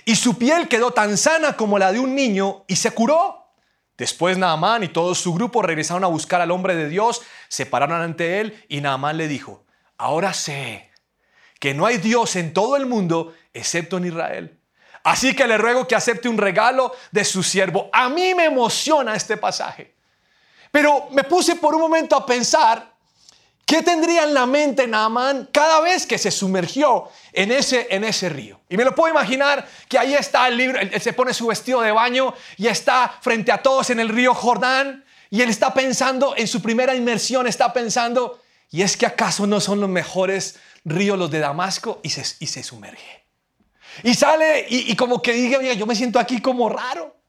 y 0.04 0.16
su 0.16 0.38
piel 0.38 0.68
quedó 0.68 0.92
tan 0.92 1.16
sana 1.16 1.56
como 1.56 1.78
la 1.78 1.92
de 1.92 2.00
un 2.00 2.14
niño 2.14 2.64
y 2.66 2.76
se 2.76 2.92
curó. 2.92 3.54
Después 3.96 4.38
Naamán 4.38 4.82
y 4.82 4.88
todo 4.88 5.14
su 5.14 5.34
grupo 5.34 5.62
regresaron 5.62 6.04
a 6.04 6.08
buscar 6.08 6.40
al 6.40 6.50
hombre 6.50 6.74
de 6.74 6.88
Dios, 6.88 7.22
se 7.48 7.66
pararon 7.66 8.00
ante 8.00 8.40
él 8.40 8.64
y 8.68 8.80
Naamán 8.80 9.16
le 9.16 9.28
dijo, 9.28 9.64
ahora 9.98 10.32
sé 10.32 10.90
que 11.58 11.74
no 11.74 11.84
hay 11.84 11.98
Dios 11.98 12.36
en 12.36 12.54
todo 12.54 12.76
el 12.76 12.86
mundo 12.86 13.34
excepto 13.52 13.98
en 13.98 14.06
Israel. 14.06 14.58
Así 15.04 15.34
que 15.34 15.46
le 15.46 15.58
ruego 15.58 15.86
que 15.86 15.94
acepte 15.94 16.28
un 16.28 16.38
regalo 16.38 16.94
de 17.10 17.24
su 17.24 17.42
siervo. 17.42 17.90
A 17.92 18.08
mí 18.08 18.34
me 18.34 18.46
emociona 18.46 19.14
este 19.14 19.36
pasaje. 19.36 19.94
Pero 20.70 21.08
me 21.10 21.24
puse 21.24 21.56
por 21.56 21.74
un 21.74 21.80
momento 21.80 22.16
a 22.16 22.24
pensar 22.24 22.90
¿Qué 23.70 23.84
tendría 23.84 24.24
en 24.24 24.34
la 24.34 24.46
mente 24.46 24.88
Naamán 24.88 25.48
cada 25.52 25.80
vez 25.80 26.04
que 26.04 26.18
se 26.18 26.32
sumergió 26.32 27.08
en 27.32 27.52
ese, 27.52 27.86
en 27.88 28.02
ese 28.02 28.28
río? 28.28 28.60
Y 28.68 28.76
me 28.76 28.82
lo 28.82 28.96
puedo 28.96 29.14
imaginar 29.14 29.64
que 29.88 29.96
ahí 29.96 30.12
está 30.12 30.48
el 30.48 30.56
libro, 30.56 30.80
él 30.80 31.00
se 31.00 31.12
pone 31.12 31.32
su 31.32 31.46
vestido 31.46 31.80
de 31.80 31.92
baño 31.92 32.34
y 32.56 32.66
está 32.66 33.14
frente 33.20 33.52
a 33.52 33.62
todos 33.62 33.90
en 33.90 34.00
el 34.00 34.08
río 34.08 34.34
Jordán 34.34 35.04
y 35.30 35.40
él 35.40 35.50
está 35.50 35.72
pensando 35.72 36.34
en 36.36 36.48
su 36.48 36.60
primera 36.60 36.96
inmersión, 36.96 37.46
está 37.46 37.72
pensando, 37.72 38.40
¿y 38.72 38.82
es 38.82 38.96
que 38.96 39.06
acaso 39.06 39.46
no 39.46 39.60
son 39.60 39.80
los 39.80 39.88
mejores 39.88 40.58
ríos 40.84 41.16
los 41.16 41.30
de 41.30 41.38
Damasco? 41.38 42.00
Y 42.02 42.10
se, 42.10 42.24
y 42.40 42.48
se 42.48 42.64
sumerge. 42.64 43.24
Y 44.02 44.14
sale 44.14 44.66
y, 44.68 44.90
y 44.90 44.96
como 44.96 45.22
que 45.22 45.32
diga, 45.32 45.62
yo 45.74 45.86
me 45.86 45.94
siento 45.94 46.18
aquí 46.18 46.42
como 46.42 46.68
raro. 46.68 47.19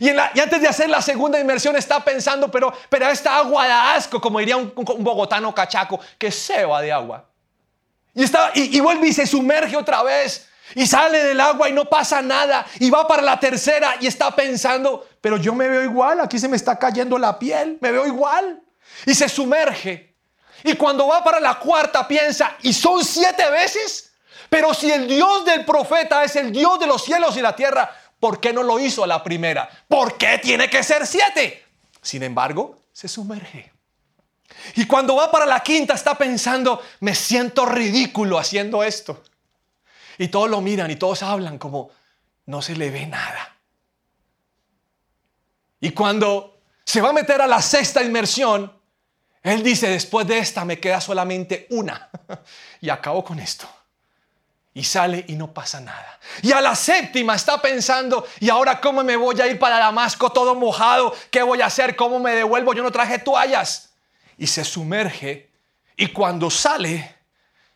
Y, 0.00 0.08
antes 0.10 0.60
de 0.60 0.68
hacer 0.68 0.90
la 0.90 1.00
segunda 1.00 1.38
inmersión 1.38 1.76
está 1.76 2.02
pensando, 2.04 2.50
pero, 2.50 2.72
pero 2.88 3.08
esta 3.08 3.38
agua 3.38 3.66
da 3.66 3.94
asco, 3.94 4.20
como 4.20 4.38
diría 4.38 4.56
un, 4.56 4.72
bogotano 4.74 5.54
cachaco, 5.54 6.00
que 6.18 6.30
se 6.30 6.64
va 6.64 6.80
de 6.80 6.92
agua. 6.92 7.24
Y, 8.14 8.24
está, 8.24 8.50
y, 8.54 8.80
vuelve 8.80 9.08
y 9.08 9.12
se 9.12 9.26
sumerge 9.26 9.76
otra 9.76 10.02
vez. 10.02 10.48
Y 10.74 10.86
sale 10.86 11.22
del 11.22 11.40
agua 11.40 11.68
y 11.68 11.72
no 11.72 11.84
pasa 11.84 12.22
nada. 12.22 12.66
Y 12.80 12.90
va 12.90 13.06
para 13.06 13.22
la 13.22 13.38
tercera 13.38 13.96
y 14.00 14.06
está 14.06 14.34
pensando, 14.34 15.06
pero 15.20 15.36
yo 15.36 15.54
me 15.54 15.68
veo 15.68 15.82
igual, 15.82 16.20
aquí 16.20 16.38
se 16.38 16.48
me 16.48 16.56
está 16.56 16.78
cayendo 16.78 17.18
la 17.18 17.38
piel, 17.38 17.78
me 17.80 17.92
veo 17.92 18.06
igual. 18.06 18.62
Y 19.06 19.14
se 19.14 19.28
sumerge. 19.28 20.14
Y 20.62 20.74
cuando 20.74 21.06
va 21.06 21.22
para 21.22 21.40
la 21.40 21.58
cuarta 21.58 22.08
piensa, 22.08 22.56
y 22.62 22.72
son 22.72 23.04
siete 23.04 23.48
veces. 23.50 24.12
Pero 24.48 24.72
si 24.72 24.90
el 24.90 25.06
Dios 25.06 25.44
del 25.44 25.64
profeta 25.64 26.22
es 26.24 26.36
el 26.36 26.52
Dios 26.52 26.78
de 26.78 26.86
los 26.86 27.04
cielos 27.04 27.36
y 27.36 27.42
la 27.42 27.54
tierra, 27.56 27.90
¿Por 28.24 28.40
qué 28.40 28.54
no 28.54 28.62
lo 28.62 28.80
hizo 28.80 29.04
a 29.04 29.06
la 29.06 29.22
primera? 29.22 29.68
¿Por 29.86 30.16
qué 30.16 30.38
tiene 30.38 30.70
que 30.70 30.82
ser 30.82 31.06
siete? 31.06 31.62
Sin 32.00 32.22
embargo, 32.22 32.78
se 32.90 33.06
sumerge. 33.06 33.70
Y 34.76 34.86
cuando 34.86 35.16
va 35.16 35.30
para 35.30 35.44
la 35.44 35.60
quinta 35.60 35.92
está 35.92 36.16
pensando, 36.16 36.80
me 37.00 37.14
siento 37.14 37.66
ridículo 37.66 38.38
haciendo 38.38 38.82
esto. 38.82 39.22
Y 40.16 40.28
todos 40.28 40.48
lo 40.48 40.62
miran 40.62 40.90
y 40.90 40.96
todos 40.96 41.22
hablan 41.22 41.58
como, 41.58 41.90
no 42.46 42.62
se 42.62 42.74
le 42.74 42.90
ve 42.90 43.04
nada. 43.04 43.58
Y 45.80 45.90
cuando 45.90 46.62
se 46.82 47.02
va 47.02 47.10
a 47.10 47.12
meter 47.12 47.42
a 47.42 47.46
la 47.46 47.60
sexta 47.60 48.02
inmersión, 48.02 48.72
él 49.42 49.62
dice, 49.62 49.90
después 49.90 50.26
de 50.26 50.38
esta 50.38 50.64
me 50.64 50.80
queda 50.80 50.98
solamente 51.02 51.66
una. 51.68 52.08
y 52.80 52.88
acabo 52.88 53.22
con 53.22 53.38
esto 53.38 53.68
y 54.74 54.82
sale 54.82 55.24
y 55.28 55.36
no 55.36 55.54
pasa 55.54 55.80
nada. 55.80 56.18
Y 56.42 56.50
a 56.50 56.60
la 56.60 56.74
séptima 56.74 57.36
está 57.36 57.62
pensando, 57.62 58.26
¿y 58.40 58.50
ahora 58.50 58.80
cómo 58.80 59.04
me 59.04 59.16
voy 59.16 59.40
a 59.40 59.46
ir 59.46 59.56
para 59.56 59.78
Damasco 59.78 60.30
todo 60.30 60.56
mojado? 60.56 61.14
¿Qué 61.30 61.42
voy 61.42 61.60
a 61.60 61.66
hacer? 61.66 61.94
¿Cómo 61.94 62.18
me 62.18 62.32
devuelvo? 62.32 62.74
Yo 62.74 62.82
no 62.82 62.90
traje 62.90 63.20
toallas. 63.20 63.90
Y 64.36 64.48
se 64.48 64.64
sumerge 64.64 65.48
y 65.96 66.08
cuando 66.08 66.50
sale, 66.50 67.14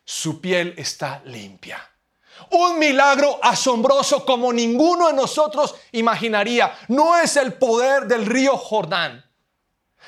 su 0.03 0.41
piel 0.41 0.73
está 0.77 1.21
limpia. 1.23 1.79
Un 2.51 2.77
milagro 2.79 3.39
asombroso 3.41 4.25
como 4.25 4.51
ninguno 4.51 5.07
de 5.07 5.13
nosotros 5.13 5.75
imaginaría. 5.93 6.77
No 6.89 7.17
es 7.17 7.37
el 7.37 7.53
poder 7.53 8.07
del 8.07 8.25
río 8.25 8.57
Jordán. 8.57 9.25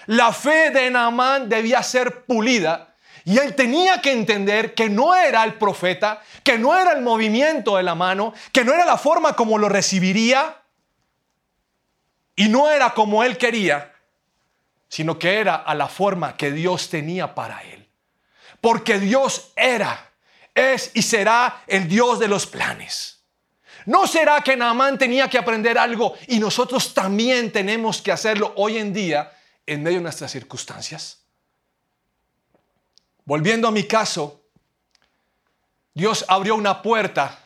La 0.07 0.33
fe 0.33 0.71
de 0.71 0.89
Naamán 0.89 1.47
debía 1.47 1.81
ser 1.83 2.25
pulida 2.25 2.90
y 3.25 3.37
él 3.37 3.55
tenía 3.55 4.01
que 4.01 4.11
entender 4.11 4.73
que 4.73 4.89
no 4.89 5.15
era 5.15 5.43
el 5.43 5.55
profeta, 5.55 6.21
que 6.43 6.57
no 6.57 6.77
era 6.77 6.93
el 6.93 7.01
movimiento 7.01 7.77
de 7.77 7.83
la 7.83 7.95
mano, 7.95 8.33
que 8.51 8.63
no 8.63 8.73
era 8.73 8.85
la 8.85 8.97
forma 8.97 9.35
como 9.35 9.57
lo 9.57 9.69
recibiría 9.69 10.57
y 12.35 12.49
no 12.49 12.69
era 12.69 12.91
como 12.93 13.23
él 13.23 13.37
quería, 13.37 13.93
sino 14.87 15.19
que 15.19 15.39
era 15.39 15.55
a 15.55 15.75
la 15.75 15.87
forma 15.87 16.35
que 16.35 16.51
Dios 16.51 16.89
tenía 16.89 17.35
para 17.35 17.61
él. 17.63 17.87
Porque 18.59 18.99
Dios 18.99 19.51
era, 19.55 20.11
es 20.55 20.91
y 20.93 21.01
será 21.03 21.63
el 21.67 21.87
Dios 21.87 22.19
de 22.19 22.27
los 22.27 22.47
planes. 22.47 23.19
¿No 23.85 24.05
será 24.05 24.41
que 24.41 24.55
Naamán 24.55 24.97
tenía 24.97 25.27
que 25.27 25.37
aprender 25.37 25.77
algo 25.77 26.15
y 26.27 26.39
nosotros 26.39 26.93
también 26.93 27.51
tenemos 27.51 28.01
que 28.01 28.11
hacerlo 28.11 28.53
hoy 28.55 28.77
en 28.77 28.93
día 28.93 29.31
en 29.65 29.81
medio 29.81 29.97
de 29.97 30.03
nuestras 30.03 30.31
circunstancias? 30.31 31.20
Volviendo 33.31 33.69
a 33.69 33.71
mi 33.71 33.85
caso, 33.85 34.43
Dios 35.93 36.25
abrió 36.27 36.53
una 36.55 36.81
puerta 36.81 37.39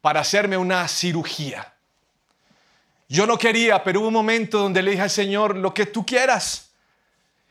para 0.00 0.18
hacerme 0.18 0.56
una 0.56 0.88
cirugía. 0.88 1.72
Yo 3.08 3.24
no 3.24 3.38
quería, 3.38 3.84
pero 3.84 4.00
hubo 4.00 4.08
un 4.08 4.14
momento 4.14 4.58
donde 4.58 4.82
le 4.82 4.90
dije 4.90 5.04
al 5.04 5.10
Señor, 5.10 5.54
lo 5.56 5.72
que 5.72 5.86
tú 5.86 6.04
quieras. 6.04 6.70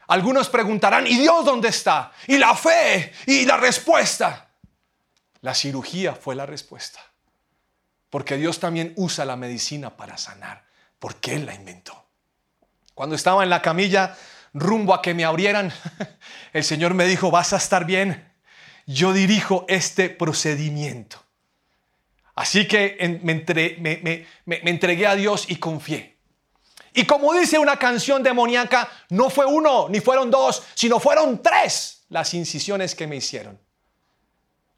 Algunos 0.07 0.49
preguntarán, 0.49 1.07
¿y 1.07 1.17
Dios 1.17 1.45
dónde 1.45 1.69
está? 1.69 2.11
¿Y 2.27 2.37
la 2.37 2.53
fe? 2.53 3.13
¿Y 3.27 3.45
la 3.45 3.55
respuesta? 3.55 4.49
La 5.39 5.55
cirugía 5.55 6.15
fue 6.15 6.35
la 6.35 6.45
respuesta. 6.45 6.99
Porque 8.09 8.35
Dios 8.35 8.59
también 8.59 8.91
usa 8.97 9.23
la 9.23 9.37
medicina 9.37 9.95
para 9.95 10.17
sanar, 10.17 10.65
porque 10.99 11.35
Él 11.35 11.45
la 11.45 11.53
inventó. 11.53 12.07
Cuando 12.93 13.15
estaba 13.15 13.41
en 13.43 13.49
la 13.49 13.61
camilla 13.61 14.17
rumbo 14.59 14.93
a 14.93 15.01
que 15.01 15.13
me 15.13 15.25
abrieran, 15.25 15.73
el 16.53 16.63
Señor 16.63 16.93
me 16.93 17.05
dijo, 17.05 17.31
vas 17.31 17.53
a 17.53 17.57
estar 17.57 17.85
bien, 17.85 18.31
yo 18.85 19.13
dirijo 19.13 19.65
este 19.67 20.09
procedimiento. 20.09 21.23
Así 22.35 22.67
que 22.67 23.19
me, 23.23 24.69
entregué 24.69 25.07
a 25.07 25.15
Dios 25.15 25.45
y 25.49 25.55
confié. 25.55 26.17
Y 26.93 27.05
como 27.05 27.33
dice 27.33 27.57
una 27.59 27.77
canción 27.77 28.23
demoníaca, 28.23 28.89
no 29.09 29.29
fue 29.29 29.45
uno, 29.45 29.89
ni 29.89 29.99
fueron 29.99 30.29
dos, 30.29 30.63
sino 30.75 30.99
fueron 30.99 31.41
tres 31.41 32.05
las 32.09 32.33
incisiones 32.33 32.95
que 32.95 33.07
me 33.07 33.15
hicieron. 33.15 33.59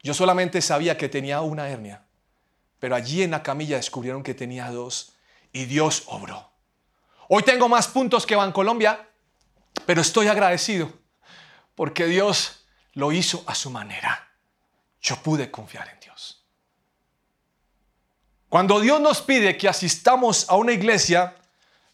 Yo 0.02 0.14
solamente 0.14 0.62
sabía 0.62 0.96
que 0.96 1.08
tenía 1.08 1.42
una 1.42 1.68
hernia 1.68 2.04
pero 2.80 2.96
allí 2.96 3.22
en 3.22 3.30
la 3.30 3.42
camilla 3.42 3.76
descubrieron 3.76 4.24
que 4.24 4.34
tenía 4.34 4.70
dos 4.70 5.12
y 5.52 5.66
Dios 5.66 6.04
obró. 6.06 6.50
Hoy 7.28 7.44
tengo 7.44 7.68
más 7.68 7.86
puntos 7.86 8.26
que 8.26 8.34
Bancolombia, 8.34 9.09
pero 9.86 10.00
estoy 10.00 10.28
agradecido 10.28 10.92
porque 11.74 12.06
Dios 12.06 12.64
lo 12.94 13.12
hizo 13.12 13.42
a 13.46 13.54
su 13.54 13.70
manera. 13.70 14.28
Yo 15.00 15.16
pude 15.16 15.50
confiar 15.50 15.88
en 15.88 16.00
Dios. 16.00 16.44
Cuando 18.48 18.80
Dios 18.80 19.00
nos 19.00 19.22
pide 19.22 19.56
que 19.56 19.68
asistamos 19.68 20.48
a 20.48 20.56
una 20.56 20.72
iglesia, 20.72 21.36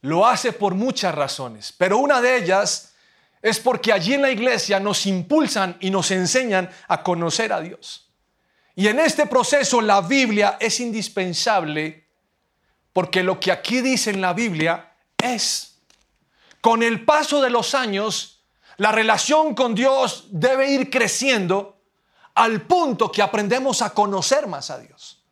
lo 0.00 0.26
hace 0.26 0.52
por 0.52 0.75
muchas 0.75 1.14
razones, 1.14 1.73
pero 1.76 1.99
una 1.99 2.21
de 2.21 2.37
ellas 2.37 2.95
es 3.43 3.61
porque 3.61 3.93
allí 3.93 4.14
en 4.14 4.23
la 4.23 4.31
iglesia 4.31 4.81
nos 4.81 5.07
impulsan 5.07 5.76
y 5.81 5.90
nos 5.90 6.11
enseñan 6.11 6.71
a 6.88 7.02
conocer 7.02 7.52
a 7.52 7.61
Dios. 7.61 8.11
Y 8.75 8.88
en 8.88 8.99
este 8.99 9.26
proceso 9.26 9.81
la 9.81 10.00
Biblia 10.00 10.57
es 10.61 10.81
indispensable 10.81 12.07
porque 12.93 13.23
lo 13.23 13.38
que 13.38 13.52
aquí 13.52 13.83
dice 13.83 14.11
en 14.11 14.21
la 14.21 14.33
Biblia 14.33 14.95
es, 15.19 15.75
con 16.66 16.82
el 16.82 17.04
paso 17.04 17.40
de 17.40 17.49
los 17.49 17.76
años, 17.76 18.42
la 18.78 18.90
relación 18.90 19.54
con 19.54 19.76
Dios 19.76 20.25
debe 20.30 20.68
ir 20.73 20.90
creciendo 20.90 21.76
al 22.35 22.62
punto 22.62 23.12
que 23.12 23.22
aprendemos 23.22 23.83
a 23.83 23.90
conocer 23.90 24.48
más 24.48 24.70
a 24.70 24.81
Dios. 24.81 25.22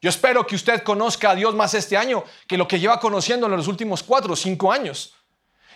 Yo 0.00 0.08
espero 0.08 0.46
que 0.46 0.54
usted 0.56 0.82
conozca 0.82 1.32
a 1.32 1.34
Dios 1.34 1.54
más 1.54 1.74
este 1.74 1.98
año 1.98 2.24
que 2.46 2.56
lo 2.56 2.66
que 2.66 2.80
lleva 2.80 2.98
conociendo 2.98 3.44
en 3.44 3.52
los 3.52 3.68
últimos 3.68 4.02
cuatro 4.02 4.32
o 4.32 4.36
cinco 4.36 4.72
años. 4.72 5.12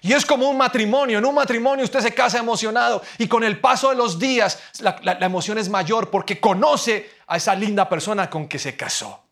Y 0.00 0.14
es 0.14 0.24
como 0.24 0.48
un 0.48 0.56
matrimonio. 0.56 1.18
En 1.18 1.26
un 1.26 1.34
matrimonio 1.34 1.84
usted 1.84 2.00
se 2.00 2.14
casa 2.14 2.38
emocionado 2.38 3.02
y 3.18 3.28
con 3.28 3.44
el 3.44 3.60
paso 3.60 3.90
de 3.90 3.96
los 3.96 4.18
días 4.18 4.60
la, 4.80 5.18
emoción 5.20 5.58
es 5.58 5.68
mayor 5.68 6.08
porque 6.08 6.40
conoce 6.40 7.10
a 7.26 7.36
esa 7.36 7.54
linda 7.54 7.86
persona 7.86 8.30
con 8.30 8.48
que 8.48 8.58
se 8.58 8.78
casó. 8.78 9.22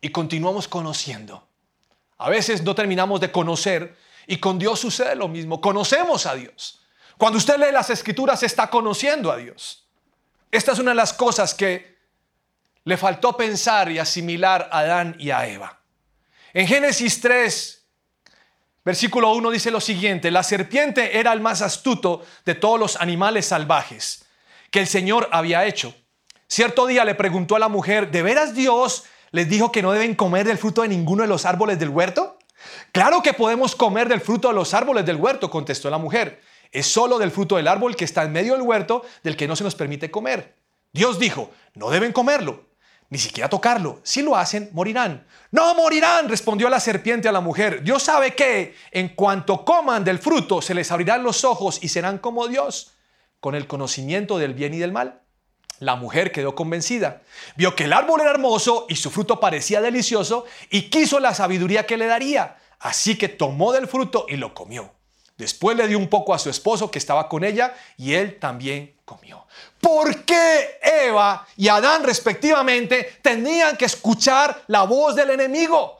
Y 0.00 0.08
continuamos 0.08 0.66
conociendo. 0.66 1.46
A 2.16 2.28
veces 2.28 2.64
no 2.64 2.74
terminamos 2.74 3.20
de 3.20 3.30
conocer 3.30 4.07
y 4.28 4.36
con 4.36 4.58
Dios 4.58 4.78
sucede 4.78 5.16
lo 5.16 5.26
mismo. 5.26 5.60
Conocemos 5.60 6.26
a 6.26 6.36
Dios. 6.36 6.80
Cuando 7.16 7.38
usted 7.38 7.56
lee 7.58 7.72
las 7.72 7.90
escrituras 7.90 8.42
está 8.44 8.70
conociendo 8.70 9.32
a 9.32 9.38
Dios. 9.38 9.88
Esta 10.52 10.72
es 10.72 10.78
una 10.78 10.92
de 10.92 10.96
las 10.96 11.12
cosas 11.12 11.54
que 11.54 11.98
le 12.84 12.96
faltó 12.96 13.36
pensar 13.36 13.90
y 13.90 13.98
asimilar 13.98 14.68
a 14.70 14.80
Adán 14.80 15.16
y 15.18 15.30
a 15.30 15.48
Eva. 15.48 15.80
En 16.52 16.66
Génesis 16.68 17.20
3, 17.20 17.78
Versículo 18.84 19.34
1 19.34 19.50
dice 19.50 19.70
lo 19.70 19.82
siguiente, 19.82 20.30
la 20.30 20.42
serpiente 20.42 21.18
era 21.18 21.34
el 21.34 21.42
más 21.42 21.60
astuto 21.60 22.24
de 22.46 22.54
todos 22.54 22.80
los 22.80 22.96
animales 22.96 23.44
salvajes 23.44 24.24
que 24.70 24.80
el 24.80 24.86
Señor 24.86 25.28
había 25.30 25.66
hecho. 25.66 25.94
Cierto 26.46 26.86
día 26.86 27.04
le 27.04 27.14
preguntó 27.14 27.54
a 27.54 27.58
la 27.58 27.68
mujer, 27.68 28.10
¿de 28.10 28.22
veras 28.22 28.54
Dios 28.54 29.04
les 29.30 29.46
dijo 29.46 29.72
que 29.72 29.82
no 29.82 29.92
deben 29.92 30.14
comer 30.14 30.46
del 30.46 30.56
fruto 30.56 30.80
de 30.80 30.88
ninguno 30.88 31.22
de 31.22 31.28
los 31.28 31.44
árboles 31.44 31.78
del 31.78 31.90
huerto? 31.90 32.37
Claro 32.92 33.22
que 33.22 33.32
podemos 33.32 33.74
comer 33.74 34.08
del 34.08 34.20
fruto 34.20 34.48
de 34.48 34.54
los 34.54 34.74
árboles 34.74 35.06
del 35.06 35.16
huerto, 35.16 35.50
contestó 35.50 35.90
la 35.90 35.98
mujer. 35.98 36.40
Es 36.70 36.86
solo 36.86 37.18
del 37.18 37.30
fruto 37.30 37.56
del 37.56 37.68
árbol 37.68 37.96
que 37.96 38.04
está 38.04 38.24
en 38.24 38.32
medio 38.32 38.52
del 38.54 38.62
huerto 38.62 39.04
del 39.22 39.36
que 39.36 39.48
no 39.48 39.56
se 39.56 39.64
nos 39.64 39.74
permite 39.74 40.10
comer. 40.10 40.56
Dios 40.92 41.18
dijo, 41.18 41.50
no 41.74 41.90
deben 41.90 42.12
comerlo, 42.12 42.66
ni 43.10 43.18
siquiera 43.18 43.48
tocarlo. 43.48 44.00
Si 44.02 44.22
lo 44.22 44.36
hacen, 44.36 44.70
morirán. 44.72 45.26
No 45.50 45.74
morirán, 45.74 46.28
respondió 46.28 46.68
la 46.68 46.80
serpiente 46.80 47.28
a 47.28 47.32
la 47.32 47.40
mujer. 47.40 47.82
Dios 47.82 48.02
sabe 48.02 48.34
que 48.34 48.74
en 48.90 49.10
cuanto 49.10 49.64
coman 49.64 50.04
del 50.04 50.18
fruto, 50.18 50.60
se 50.60 50.74
les 50.74 50.90
abrirán 50.90 51.22
los 51.22 51.44
ojos 51.44 51.78
y 51.82 51.88
serán 51.88 52.18
como 52.18 52.48
Dios, 52.48 52.92
con 53.40 53.54
el 53.54 53.66
conocimiento 53.66 54.38
del 54.38 54.54
bien 54.54 54.74
y 54.74 54.78
del 54.78 54.92
mal. 54.92 55.22
La 55.80 55.96
mujer 55.96 56.32
quedó 56.32 56.54
convencida. 56.54 57.22
Vio 57.56 57.76
que 57.76 57.84
el 57.84 57.92
árbol 57.92 58.20
era 58.20 58.30
hermoso 58.30 58.86
y 58.88 58.96
su 58.96 59.10
fruto 59.10 59.38
parecía 59.38 59.80
delicioso 59.80 60.44
y 60.70 60.90
quiso 60.90 61.20
la 61.20 61.34
sabiduría 61.34 61.86
que 61.86 61.96
le 61.96 62.06
daría. 62.06 62.56
Así 62.80 63.16
que 63.16 63.28
tomó 63.28 63.72
del 63.72 63.86
fruto 63.86 64.26
y 64.28 64.36
lo 64.36 64.54
comió. 64.54 64.92
Después 65.36 65.76
le 65.76 65.86
dio 65.86 65.98
un 65.98 66.08
poco 66.08 66.34
a 66.34 66.38
su 66.38 66.50
esposo 66.50 66.90
que 66.90 66.98
estaba 66.98 67.28
con 67.28 67.44
ella 67.44 67.74
y 67.96 68.14
él 68.14 68.38
también 68.40 68.96
comió. 69.04 69.46
¿Por 69.80 70.24
qué 70.24 70.80
Eva 70.82 71.46
y 71.56 71.68
Adán 71.68 72.02
respectivamente 72.02 73.18
tenían 73.22 73.76
que 73.76 73.84
escuchar 73.84 74.64
la 74.66 74.82
voz 74.82 75.14
del 75.14 75.30
enemigo? 75.30 75.96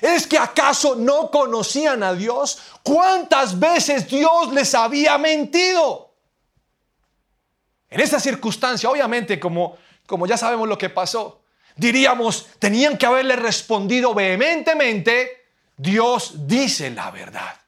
¿Es 0.00 0.26
que 0.26 0.38
acaso 0.38 0.94
no 0.94 1.30
conocían 1.30 2.02
a 2.02 2.14
Dios? 2.14 2.58
¿Cuántas 2.82 3.58
veces 3.58 4.08
Dios 4.08 4.52
les 4.52 4.74
había 4.74 5.18
mentido? 5.18 6.09
En 7.90 8.00
esa 8.00 8.20
circunstancia, 8.20 8.88
obviamente, 8.88 9.40
como, 9.40 9.76
como 10.06 10.26
ya 10.26 10.36
sabemos 10.36 10.68
lo 10.68 10.78
que 10.78 10.88
pasó, 10.88 11.42
diríamos, 11.76 12.46
tenían 12.58 12.96
que 12.96 13.06
haberle 13.06 13.36
respondido 13.36 14.14
vehementemente, 14.14 15.46
Dios 15.76 16.46
dice 16.46 16.90
la 16.90 17.10
verdad. 17.10 17.60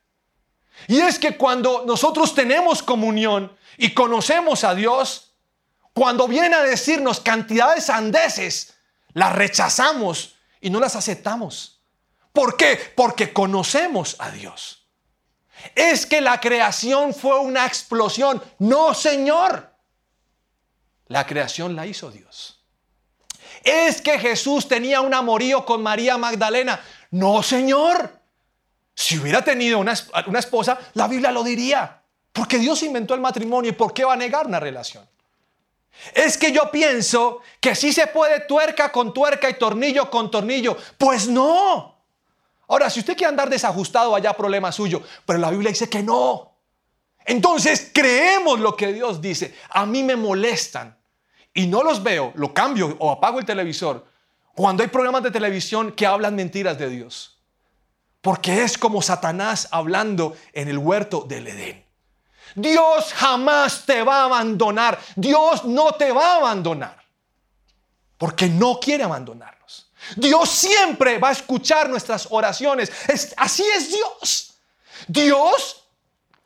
Y 0.87 1.01
es 1.01 1.19
que 1.19 1.37
cuando 1.37 1.85
nosotros 1.87 2.35
tenemos 2.35 2.83
comunión 2.83 3.57
y 3.77 3.95
conocemos 3.95 4.65
a 4.65 4.75
Dios, 4.75 5.33
cuando 5.93 6.29
viene 6.29 6.55
a 6.55 6.63
decirnos 6.63 7.21
cantidades 7.21 7.91
andeses, 7.91 8.75
las 9.13 9.35
rechazamos 9.35 10.37
y 10.61 10.71
no 10.71 10.81
las 10.81 10.97
aceptamos. 10.97 11.81
¿Por 12.33 12.57
qué? 12.57 12.79
Porque 12.95 13.33
conocemos 13.33 14.17
a 14.19 14.31
Dios. 14.31 14.87
Es 15.75 16.07
que 16.07 16.21
la 16.21 16.41
creación 16.41 17.15
fue 17.15 17.39
una 17.39 17.67
explosión. 17.67 18.43
No, 18.59 18.95
Señor. 18.95 19.72
La 21.13 21.27
creación 21.27 21.77
la 21.77 21.87
hizo 21.87 22.11
Dios. 22.11 22.59
Es 23.63 24.01
que 24.01 24.19
Jesús 24.19 24.67
tenía 24.67 25.03
un 25.03 25.13
amorío 25.13 25.63
con 25.67 25.83
María 25.83 26.17
Magdalena. 26.17 26.81
No, 27.11 27.43
Señor. 27.43 28.19
Si 28.95 29.19
hubiera 29.19 29.45
tenido 29.45 29.79
una, 29.79 29.93
una 30.27 30.39
esposa, 30.39 30.79
la 30.95 31.09
Biblia 31.09 31.31
lo 31.31 31.45
diría. 31.45 32.01
Porque 32.33 32.57
Dios 32.57 32.83
inventó 32.83 33.13
el 33.13 33.21
matrimonio 33.21 33.71
y 33.71 33.75
¿por 33.75 33.93
qué 33.93 34.07
va 34.07 34.15
a 34.15 34.17
negar 34.17 34.47
una 34.47 34.59
relación? 34.59 35.07
Es 36.15 36.39
que 36.39 36.51
yo 36.51 36.71
pienso 36.71 37.41
que 37.61 37.75
sí 37.75 37.93
se 37.93 38.07
puede 38.07 38.41
tuerca 38.47 38.91
con 38.91 39.13
tuerca 39.13 39.51
y 39.51 39.59
tornillo 39.59 40.11
con 40.11 40.31
tornillo. 40.31 40.79
Pues 40.97 41.29
no. 41.29 41.95
Ahora, 42.69 42.89
si 42.89 43.01
usted 43.01 43.19
quiere 43.19 43.29
andar 43.29 43.51
desajustado, 43.51 44.15
allá 44.15 44.33
problema 44.33 44.73
suyo. 44.73 45.03
Pero 45.27 45.39
la 45.39 45.51
Biblia 45.51 45.73
dice 45.73 45.91
que 45.91 46.03
no. 46.03 46.55
Entonces 47.27 47.91
creemos 47.93 48.61
lo 48.61 48.75
que 48.75 48.95
Dios 48.95 49.21
dice. 49.21 49.55
A 49.69 49.85
mí 49.85 50.03
me 50.03 50.17
molestan 50.17 51.02
y 51.55 51.67
no 51.67 51.83
los 51.83 52.03
veo, 52.03 52.33
lo 52.35 52.55
cambio 52.55 52.97
o 52.99 53.11
apago 53.11 53.39
el 53.39 53.45
televisor. 53.45 54.07
Cuando 54.55 54.83
hay 54.83 54.89
programas 54.89 55.23
de 55.23 55.31
televisión 55.31 55.93
que 55.93 56.07
hablan 56.07 56.35
mentiras 56.35 56.79
de 56.79 56.89
Dios. 56.89 57.39
porque 58.21 58.63
es 58.63 58.79
como 58.79 59.03
Satanás 59.03 59.67
hablando 59.73 60.37
en 60.53 60.69
el 60.69 60.79
huerto 60.79 61.25
del 61.27 61.49
Edén. 61.49 61.85
Dios 62.55 63.13
jamás 63.15 63.85
te 63.85 64.03
va 64.05 64.21
a 64.21 64.25
abandonar. 64.27 65.01
Dios 65.17 65.65
no 65.65 65.93
te 65.93 66.13
va 66.13 66.35
a 66.35 66.37
abandonar. 66.37 67.03
Porque 68.19 68.47
no 68.47 68.79
quiere 68.79 69.03
abandonarnos. 69.03 69.91
Dios 70.17 70.51
siempre 70.51 71.19
va 71.19 71.31
a 71.31 71.33
escuchar 71.33 71.89
nuestras 71.91 72.29
oraciones. 72.31 72.93
así 73.37 73.65
es 73.77 73.91
Dios. 73.91 74.55
Dios 75.09 75.82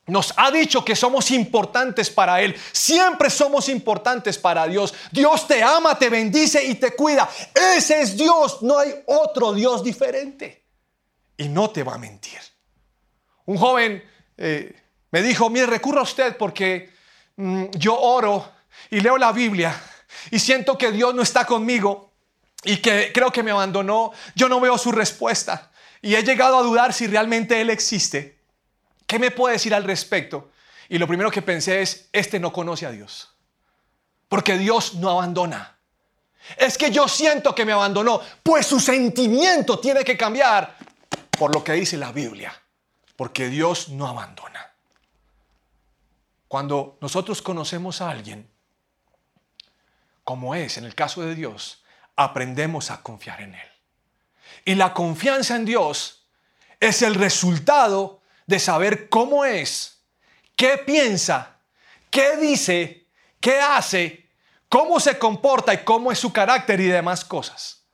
nos 0.06 0.32
ha 0.36 0.50
dicho 0.52 0.84
que 0.84 0.94
somos 0.94 1.30
importantes 1.32 2.10
para 2.10 2.40
Él. 2.40 2.56
Siempre 2.70 3.28
somos 3.28 3.68
importantes 3.68 4.38
para 4.38 4.66
Dios. 4.66 4.94
Dios 5.10 5.48
te 5.48 5.62
ama, 5.62 5.98
te 5.98 6.08
bendice 6.08 6.64
y 6.64 6.76
te 6.76 6.94
cuida. 6.94 7.28
Ese 7.52 8.00
es 8.02 8.16
Dios. 8.16 8.62
No 8.62 8.78
hay 8.78 8.94
otro 9.06 9.52
Dios 9.52 9.82
diferente. 9.82 10.64
Y 11.36 11.48
no 11.48 11.70
te 11.70 11.82
va 11.82 11.94
a 11.94 11.98
mentir. 11.98 12.38
Un 13.46 13.58
joven 13.58 14.02
eh, 14.36 14.80
me 15.10 15.22
dijo, 15.22 15.50
mire, 15.50 15.66
recurro 15.66 16.00
a 16.00 16.04
usted 16.04 16.36
porque 16.36 16.90
mm, 17.36 17.64
yo 17.72 17.98
oro 17.98 18.48
y 18.90 19.00
leo 19.00 19.18
la 19.18 19.32
Biblia 19.32 19.74
y 20.30 20.38
siento 20.38 20.78
que 20.78 20.92
Dios 20.92 21.14
no 21.14 21.22
está 21.22 21.44
conmigo 21.44 22.12
y 22.62 22.76
que 22.76 23.10
creo 23.12 23.32
que 23.32 23.42
me 23.42 23.50
abandonó. 23.50 24.12
Yo 24.36 24.48
no 24.48 24.60
veo 24.60 24.78
su 24.78 24.92
respuesta. 24.92 25.72
Y 26.00 26.14
he 26.14 26.22
llegado 26.22 26.58
a 26.58 26.62
dudar 26.62 26.92
si 26.92 27.08
realmente 27.08 27.60
Él 27.60 27.70
existe. 27.70 28.35
¿Qué 29.06 29.18
me 29.18 29.30
puede 29.30 29.54
decir 29.54 29.74
al 29.74 29.84
respecto? 29.84 30.50
Y 30.88 30.98
lo 30.98 31.06
primero 31.06 31.30
que 31.30 31.42
pensé 31.42 31.82
es, 31.82 32.08
este 32.12 32.40
no 32.40 32.52
conoce 32.52 32.86
a 32.86 32.90
Dios. 32.90 33.34
Porque 34.28 34.58
Dios 34.58 34.94
no 34.94 35.10
abandona. 35.10 35.78
Es 36.56 36.78
que 36.78 36.90
yo 36.90 37.08
siento 37.08 37.54
que 37.54 37.64
me 37.64 37.72
abandonó. 37.72 38.20
Pues 38.42 38.66
su 38.66 38.80
sentimiento 38.80 39.78
tiene 39.78 40.04
que 40.04 40.16
cambiar 40.16 40.76
por 41.30 41.54
lo 41.54 41.62
que 41.62 41.72
dice 41.72 41.96
la 41.96 42.12
Biblia. 42.12 42.52
Porque 43.16 43.48
Dios 43.48 43.88
no 43.88 44.06
abandona. 44.06 44.74
Cuando 46.48 46.98
nosotros 47.00 47.42
conocemos 47.42 48.00
a 48.00 48.10
alguien, 48.10 48.48
como 50.22 50.54
es 50.54 50.76
en 50.76 50.84
el 50.84 50.94
caso 50.94 51.22
de 51.22 51.34
Dios, 51.34 51.84
aprendemos 52.16 52.90
a 52.90 53.02
confiar 53.02 53.40
en 53.42 53.54
Él. 53.54 53.68
Y 54.64 54.74
la 54.74 54.94
confianza 54.94 55.56
en 55.56 55.64
Dios 55.64 56.26
es 56.80 57.02
el 57.02 57.14
resultado 57.14 58.20
de 58.46 58.58
saber 58.58 59.08
cómo 59.08 59.44
es, 59.44 60.02
qué 60.54 60.78
piensa, 60.78 61.58
qué 62.10 62.36
dice, 62.36 63.06
qué 63.40 63.60
hace, 63.60 64.28
cómo 64.68 65.00
se 65.00 65.18
comporta 65.18 65.74
y 65.74 65.78
cómo 65.78 66.12
es 66.12 66.18
su 66.18 66.32
carácter 66.32 66.80
y 66.80 66.86
demás 66.86 67.24
cosas. 67.24 67.84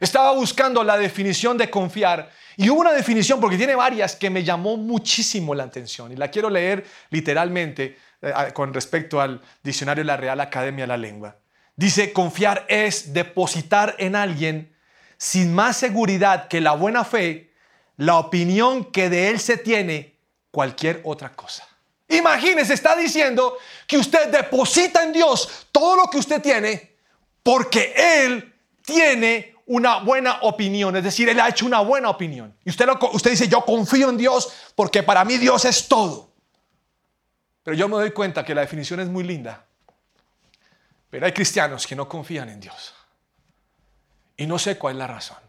Estaba 0.00 0.32
buscando 0.32 0.82
la 0.82 0.98
definición 0.98 1.56
de 1.56 1.70
confiar 1.70 2.30
y 2.56 2.70
hubo 2.70 2.80
una 2.80 2.92
definición, 2.92 3.40
porque 3.40 3.56
tiene 3.56 3.74
varias, 3.74 4.16
que 4.16 4.30
me 4.30 4.44
llamó 4.44 4.76
muchísimo 4.76 5.54
la 5.54 5.64
atención 5.64 6.12
y 6.12 6.16
la 6.16 6.30
quiero 6.30 6.50
leer 6.50 6.84
literalmente 7.10 7.98
eh, 8.22 8.32
con 8.52 8.72
respecto 8.72 9.20
al 9.20 9.40
diccionario 9.62 10.02
de 10.02 10.06
la 10.06 10.16
Real 10.16 10.40
Academia 10.40 10.84
de 10.84 10.88
la 10.88 10.96
Lengua. 10.96 11.36
Dice, 11.76 12.12
confiar 12.12 12.64
es 12.68 13.12
depositar 13.12 13.96
en 13.98 14.14
alguien 14.14 14.76
sin 15.16 15.54
más 15.54 15.76
seguridad 15.76 16.48
que 16.48 16.60
la 16.60 16.72
buena 16.72 17.04
fe 17.04 17.53
la 17.96 18.18
opinión 18.18 18.84
que 18.84 19.08
de 19.08 19.30
él 19.30 19.40
se 19.40 19.56
tiene 19.56 20.16
cualquier 20.50 21.00
otra 21.04 21.32
cosa. 21.32 21.66
Imagínese, 22.08 22.74
está 22.74 22.96
diciendo 22.96 23.56
que 23.86 23.96
usted 23.96 24.30
deposita 24.30 25.02
en 25.02 25.12
Dios 25.12 25.66
todo 25.72 25.96
lo 25.96 26.06
que 26.08 26.18
usted 26.18 26.40
tiene 26.40 26.94
porque 27.42 27.94
Él 27.96 28.54
tiene 28.84 29.54
una 29.66 29.98
buena 29.98 30.40
opinión, 30.42 30.96
es 30.96 31.04
decir, 31.04 31.28
Él 31.28 31.40
ha 31.40 31.48
hecho 31.48 31.66
una 31.66 31.80
buena 31.80 32.10
opinión. 32.10 32.54
Y 32.64 32.70
usted, 32.70 32.86
lo, 32.86 32.98
dice, 33.24 33.48
yo 33.48 33.62
confío 33.64 34.10
en 34.10 34.16
Dios 34.16 34.52
porque 34.74 35.02
para 35.02 35.24
mí 35.24 35.38
Dios 35.38 35.64
es 35.64 35.88
todo. 35.88 36.32
Pero 37.62 37.76
yo 37.76 37.88
me 37.88 37.96
doy 37.96 38.10
cuenta 38.10 38.44
que 38.44 38.54
la 38.54 38.60
definición 38.62 39.00
es 39.00 39.08
muy 39.08 39.24
linda. 39.24 39.64
Pero 41.08 41.26
hay 41.26 41.32
cristianos 41.32 41.86
que 41.86 41.96
no 41.96 42.08
confían 42.08 42.48
en 42.48 42.60
Dios. 42.60 42.94
Y 44.36 44.46
no 44.46 44.58
sé 44.58 44.76
cuál 44.76 44.96
es 44.96 44.98
la 44.98 45.06
razón. 45.06 45.43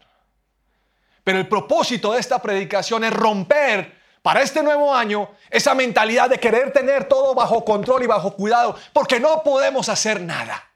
Pero 1.26 1.40
el 1.40 1.48
propósito 1.48 2.12
de 2.12 2.20
esta 2.20 2.40
predicación 2.40 3.02
es 3.02 3.12
romper 3.12 4.00
para 4.22 4.42
este 4.42 4.62
nuevo 4.62 4.94
año 4.94 5.28
esa 5.50 5.74
mentalidad 5.74 6.30
de 6.30 6.38
querer 6.38 6.72
tener 6.72 7.08
todo 7.08 7.34
bajo 7.34 7.64
control 7.64 8.04
y 8.04 8.06
bajo 8.06 8.36
cuidado, 8.36 8.76
porque 8.92 9.18
no 9.18 9.42
podemos 9.42 9.88
hacer 9.88 10.20
nada. 10.20 10.70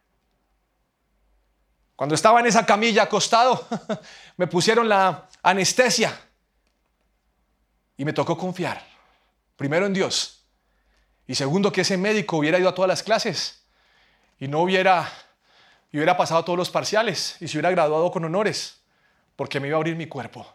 Cuando 1.94 2.16
estaba 2.16 2.40
en 2.40 2.46
esa 2.46 2.66
camilla 2.66 3.04
acostado, 3.04 3.64
me 4.36 4.48
pusieron 4.48 4.88
la 4.88 5.28
anestesia 5.40 6.20
y 7.96 8.04
me 8.04 8.12
tocó 8.12 8.36
confiar, 8.36 8.84
primero 9.54 9.86
en 9.86 9.94
Dios, 9.94 10.44
y 11.28 11.36
segundo 11.36 11.70
que 11.70 11.82
ese 11.82 11.96
médico 11.96 12.38
hubiera 12.38 12.58
ido 12.58 12.70
a 12.70 12.74
todas 12.74 12.88
las 12.88 13.04
clases 13.04 13.62
y 14.40 14.48
no 14.48 14.62
hubiera, 14.62 15.12
hubiera 15.92 16.16
pasado 16.16 16.44
todos 16.44 16.58
los 16.58 16.70
parciales 16.70 17.36
y 17.38 17.46
se 17.46 17.56
hubiera 17.56 17.70
graduado 17.70 18.10
con 18.10 18.24
honores 18.24 18.79
porque 19.40 19.58
me 19.58 19.68
iba 19.68 19.76
a 19.76 19.78
abrir 19.78 19.96
mi 19.96 20.06
cuerpo. 20.06 20.46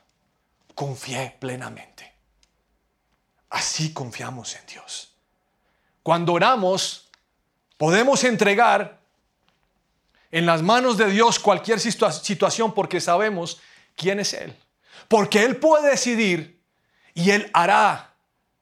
Confié 0.76 1.38
plenamente. 1.39 2.13
Así 3.50 3.91
confiamos 3.91 4.56
en 4.56 4.63
Dios. 4.67 5.12
Cuando 6.04 6.34
oramos, 6.34 7.10
podemos 7.78 8.24
entregar 8.24 9.00
en 10.30 10.45
las 10.45 10.62
manos 10.62 10.98
de 11.00 11.10
Dios 11.10 11.39
cualquier 11.39 11.80
situación 11.80 12.76
porque 12.76 13.02
sabemos 13.02 13.60
quién 13.95 14.19
es 14.19 14.34
Él. 14.34 14.56
Porque 15.08 15.41
Él 15.41 15.56
puede 15.56 15.89
decidir 15.89 16.62
y 17.15 17.32
Él 17.32 17.50
hará 17.56 18.13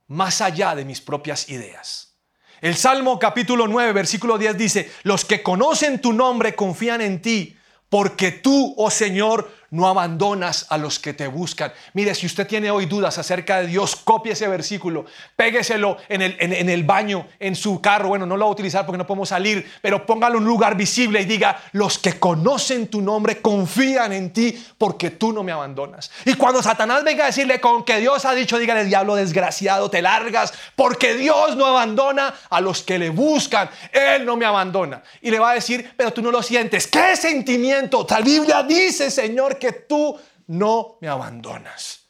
más 0.07 0.39
allá 0.39 0.73
de 0.73 0.85
mis 0.85 1.01
propias 1.01 1.49
ideas. 1.49 2.13
El 2.61 2.77
Salmo 2.77 3.19
capítulo 3.19 3.67
9, 3.67 3.91
versículo 3.91 4.37
10 4.37 4.57
dice, 4.57 4.89
los 5.03 5.25
que 5.25 5.43
conocen 5.43 5.99
tu 5.99 6.13
nombre 6.13 6.55
confían 6.55 7.01
en 7.01 7.21
ti, 7.21 7.57
porque 7.89 8.31
tú, 8.31 8.73
oh 8.77 8.89
Señor, 8.89 9.51
no 9.73 9.87
abandonas 9.87 10.67
a 10.69 10.77
los 10.77 10.99
que 10.99 11.13
te 11.13 11.27
buscan. 11.27 11.73
Mire, 11.93 12.13
si 12.13 12.27
usted 12.27 12.45
tiene 12.45 12.69
hoy 12.69 12.85
dudas 12.85 13.17
acerca 13.17 13.59
de 13.59 13.67
Dios, 13.67 13.95
copie 13.95 14.33
ese 14.33 14.47
versículo, 14.47 15.05
pégueselo 15.35 15.97
en 16.09 16.21
el, 16.21 16.83
baño, 16.83 17.27
en 17.39 17.55
su 17.55 17.81
carro. 17.81 18.09
Bueno, 18.09 18.27
no 18.27 18.37
lo 18.37 18.45
va 18.45 18.49
a 18.49 18.53
utilizar 18.53 18.85
porque 18.85 18.99
no 18.99 19.07
podemos 19.07 19.29
salir, 19.29 19.67
pero 19.81 20.05
póngalo 20.05 20.37
en 20.37 20.43
un 20.43 20.49
lugar 20.49 20.77
visible 20.77 21.21
y 21.21 21.25
diga, 21.25 21.59
los 21.71 21.97
que 21.97 22.19
conocen 22.19 22.87
tu 22.87 23.01
nombre 23.01 23.41
confían 23.41 24.13
en 24.13 24.31
ti 24.31 24.63
porque 24.77 25.09
tú 25.09 25.33
no 25.33 25.41
me 25.41 25.51
abandonas. 25.51 26.11
Y 26.23 26.35
cuando 26.35 26.61
Satanás 26.61 27.03
venga 27.03 27.23
a 27.23 27.27
decirle 27.27 27.59
con 27.59 27.83
que 27.83 27.99
Dios 27.99 28.25
ha 28.25 28.35
dicho, 28.35 28.59
dígale, 28.59 28.85
diablo 28.85 29.15
desgraciado, 29.15 29.89
te 29.89 30.03
largas, 30.03 30.53
porque 30.75 31.15
Dios 31.15 31.55
no 31.57 31.65
abandona 31.65 32.35
a 32.51 32.61
los 32.61 32.83
que 32.83 32.99
le 32.99 33.09
buscan. 33.09 33.71
Él 33.91 34.23
no 34.23 34.37
me 34.37 34.45
abandona. 34.45 35.01
Y 35.19 35.31
le 35.31 35.39
va 35.39 35.49
a 35.49 35.55
decir, 35.55 35.93
pero 35.97 36.13
tú 36.13 36.21
no 36.21 36.29
lo 36.29 36.43
sientes. 36.43 36.85
¿Qué 36.85 37.15
sentimiento? 37.15 38.05
La 38.07 38.21
Biblia 38.21 38.61
dice, 38.61 39.09
Señor, 39.09 39.57
que 39.63 39.71
tú 39.71 40.19
no 40.47 40.97
me 40.99 41.07
abandonas. 41.07 42.01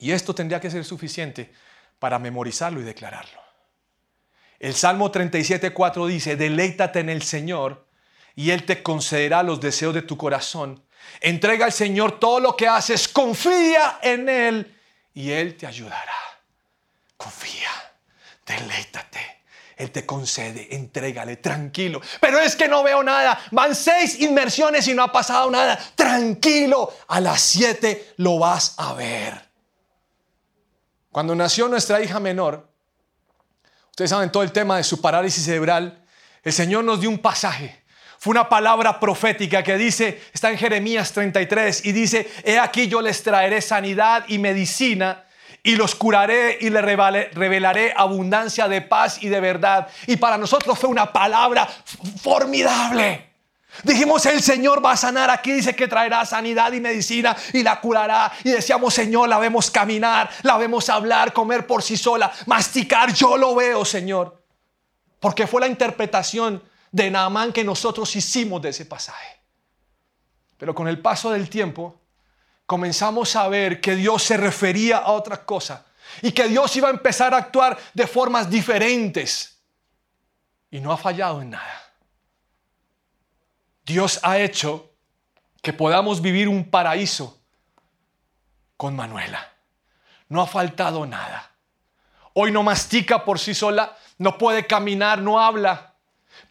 Y 0.00 0.10
esto 0.10 0.34
tendría 0.34 0.60
que 0.60 0.70
ser 0.70 0.84
suficiente 0.84 1.52
para 2.00 2.18
memorizarlo 2.18 2.80
y 2.80 2.84
declararlo. 2.84 3.40
El 4.58 4.74
Salmo 4.74 5.12
37.4 5.12 6.06
dice, 6.08 6.36
deleítate 6.36 7.00
en 7.00 7.10
el 7.10 7.22
Señor 7.22 7.86
y 8.34 8.50
Él 8.50 8.66
te 8.66 8.82
concederá 8.82 9.42
los 9.44 9.60
deseos 9.60 9.94
de 9.94 10.02
tu 10.02 10.16
corazón. 10.16 10.84
Entrega 11.20 11.66
al 11.66 11.72
Señor 11.72 12.18
todo 12.18 12.40
lo 12.40 12.56
que 12.56 12.66
haces, 12.66 13.06
confía 13.06 14.00
en 14.02 14.28
Él 14.28 14.76
y 15.12 15.30
Él 15.30 15.56
te 15.56 15.66
ayudará. 15.66 16.14
Confía, 17.16 17.70
deleítate. 18.44 19.33
Él 19.76 19.90
te 19.90 20.06
concede, 20.06 20.74
entrégale, 20.74 21.36
tranquilo. 21.36 22.00
Pero 22.20 22.38
es 22.38 22.54
que 22.54 22.68
no 22.68 22.82
veo 22.82 23.02
nada. 23.02 23.38
Van 23.50 23.74
seis 23.74 24.20
inmersiones 24.20 24.86
y 24.86 24.94
no 24.94 25.02
ha 25.02 25.10
pasado 25.10 25.50
nada. 25.50 25.78
Tranquilo, 25.96 26.92
a 27.08 27.20
las 27.20 27.40
siete 27.40 28.12
lo 28.18 28.38
vas 28.38 28.74
a 28.76 28.94
ver. 28.94 29.48
Cuando 31.10 31.34
nació 31.34 31.68
nuestra 31.68 32.00
hija 32.00 32.20
menor, 32.20 32.68
ustedes 33.90 34.10
saben 34.10 34.30
todo 34.30 34.42
el 34.42 34.52
tema 34.52 34.76
de 34.76 34.84
su 34.84 35.00
parálisis 35.00 35.44
cerebral, 35.44 36.04
el 36.42 36.52
Señor 36.52 36.84
nos 36.84 37.00
dio 37.00 37.10
un 37.10 37.18
pasaje. 37.18 37.82
Fue 38.18 38.30
una 38.30 38.48
palabra 38.48 38.98
profética 39.00 39.62
que 39.62 39.76
dice, 39.76 40.22
está 40.32 40.50
en 40.50 40.56
Jeremías 40.56 41.12
33 41.12 41.84
y 41.84 41.92
dice, 41.92 42.30
he 42.44 42.58
aquí 42.58 42.88
yo 42.88 43.02
les 43.02 43.22
traeré 43.22 43.60
sanidad 43.60 44.24
y 44.28 44.38
medicina 44.38 45.24
y 45.66 45.76
los 45.76 45.94
curaré 45.94 46.58
y 46.60 46.68
les 46.68 46.84
revelaré 46.84 47.94
abundancia 47.96 48.68
de 48.68 48.82
paz 48.82 49.20
y 49.22 49.30
de 49.30 49.40
verdad. 49.40 49.88
Y 50.06 50.18
para 50.18 50.36
nosotros 50.36 50.78
fue 50.78 50.90
una 50.90 51.10
palabra 51.10 51.66
formidable. 52.22 53.30
Dijimos, 53.82 54.24
el 54.26 54.42
Señor 54.42 54.84
va 54.84 54.92
a 54.92 54.96
sanar. 54.96 55.30
Aquí 55.30 55.52
dice 55.52 55.74
que 55.74 55.88
traerá 55.88 56.24
sanidad 56.26 56.70
y 56.74 56.80
medicina 56.80 57.34
y 57.54 57.62
la 57.62 57.80
curará. 57.80 58.30
Y 58.44 58.50
decíamos, 58.50 58.92
Señor, 58.92 59.28
la 59.28 59.38
vemos 59.38 59.70
caminar, 59.70 60.30
la 60.42 60.58
vemos 60.58 60.90
hablar, 60.90 61.32
comer 61.32 61.66
por 61.66 61.82
sí 61.82 61.96
sola, 61.96 62.30
masticar. 62.44 63.14
Yo 63.14 63.38
lo 63.38 63.54
veo, 63.54 63.86
Señor. 63.86 64.44
Porque 65.18 65.46
fue 65.46 65.62
la 65.62 65.66
interpretación 65.66 66.62
de 66.92 67.10
Naamán 67.10 67.54
que 67.54 67.64
nosotros 67.64 68.14
hicimos 68.14 68.60
de 68.60 68.68
ese 68.68 68.84
pasaje. 68.84 69.40
Pero 70.58 70.74
con 70.74 70.88
el 70.88 71.00
paso 71.00 71.30
del 71.30 71.48
tiempo, 71.48 72.03
comenzamos 72.66 73.36
a 73.36 73.48
ver 73.48 73.80
que 73.80 73.94
Dios 73.96 74.22
se 74.22 74.36
refería 74.36 74.98
a 74.98 75.12
otra 75.12 75.44
cosa 75.44 75.86
y 76.22 76.32
que 76.32 76.48
Dios 76.48 76.74
iba 76.76 76.88
a 76.88 76.92
empezar 76.92 77.34
a 77.34 77.38
actuar 77.38 77.78
de 77.92 78.06
formas 78.06 78.48
diferentes. 78.48 79.58
Y 80.70 80.80
no 80.80 80.92
ha 80.92 80.96
fallado 80.96 81.42
en 81.42 81.50
nada. 81.50 81.82
Dios 83.84 84.18
ha 84.22 84.38
hecho 84.38 84.90
que 85.62 85.72
podamos 85.72 86.20
vivir 86.20 86.48
un 86.48 86.70
paraíso 86.70 87.40
con 88.76 88.96
Manuela. 88.96 89.52
No 90.28 90.40
ha 90.40 90.46
faltado 90.46 91.06
nada. 91.06 91.50
Hoy 92.32 92.50
no 92.50 92.62
mastica 92.62 93.24
por 93.24 93.38
sí 93.38 93.54
sola, 93.54 93.96
no 94.18 94.36
puede 94.38 94.66
caminar, 94.66 95.20
no 95.20 95.40
habla. 95.40 95.93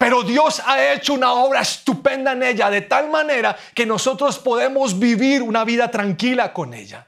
Pero 0.04 0.22
Dios 0.22 0.62
ha 0.66 0.92
hecho 0.92 1.14
una 1.14 1.32
obra 1.32 1.62
estupenda 1.62 2.34
en 2.34 2.44
ella, 2.44 2.70
de 2.70 2.82
tal 2.82 3.10
manera 3.10 3.56
que 3.74 3.86
nosotros 3.86 4.38
podemos 4.38 5.00
vivir 5.00 5.42
una 5.42 5.64
vida 5.64 5.90
tranquila 5.90 6.52
con 6.52 6.74
ella. 6.74 7.08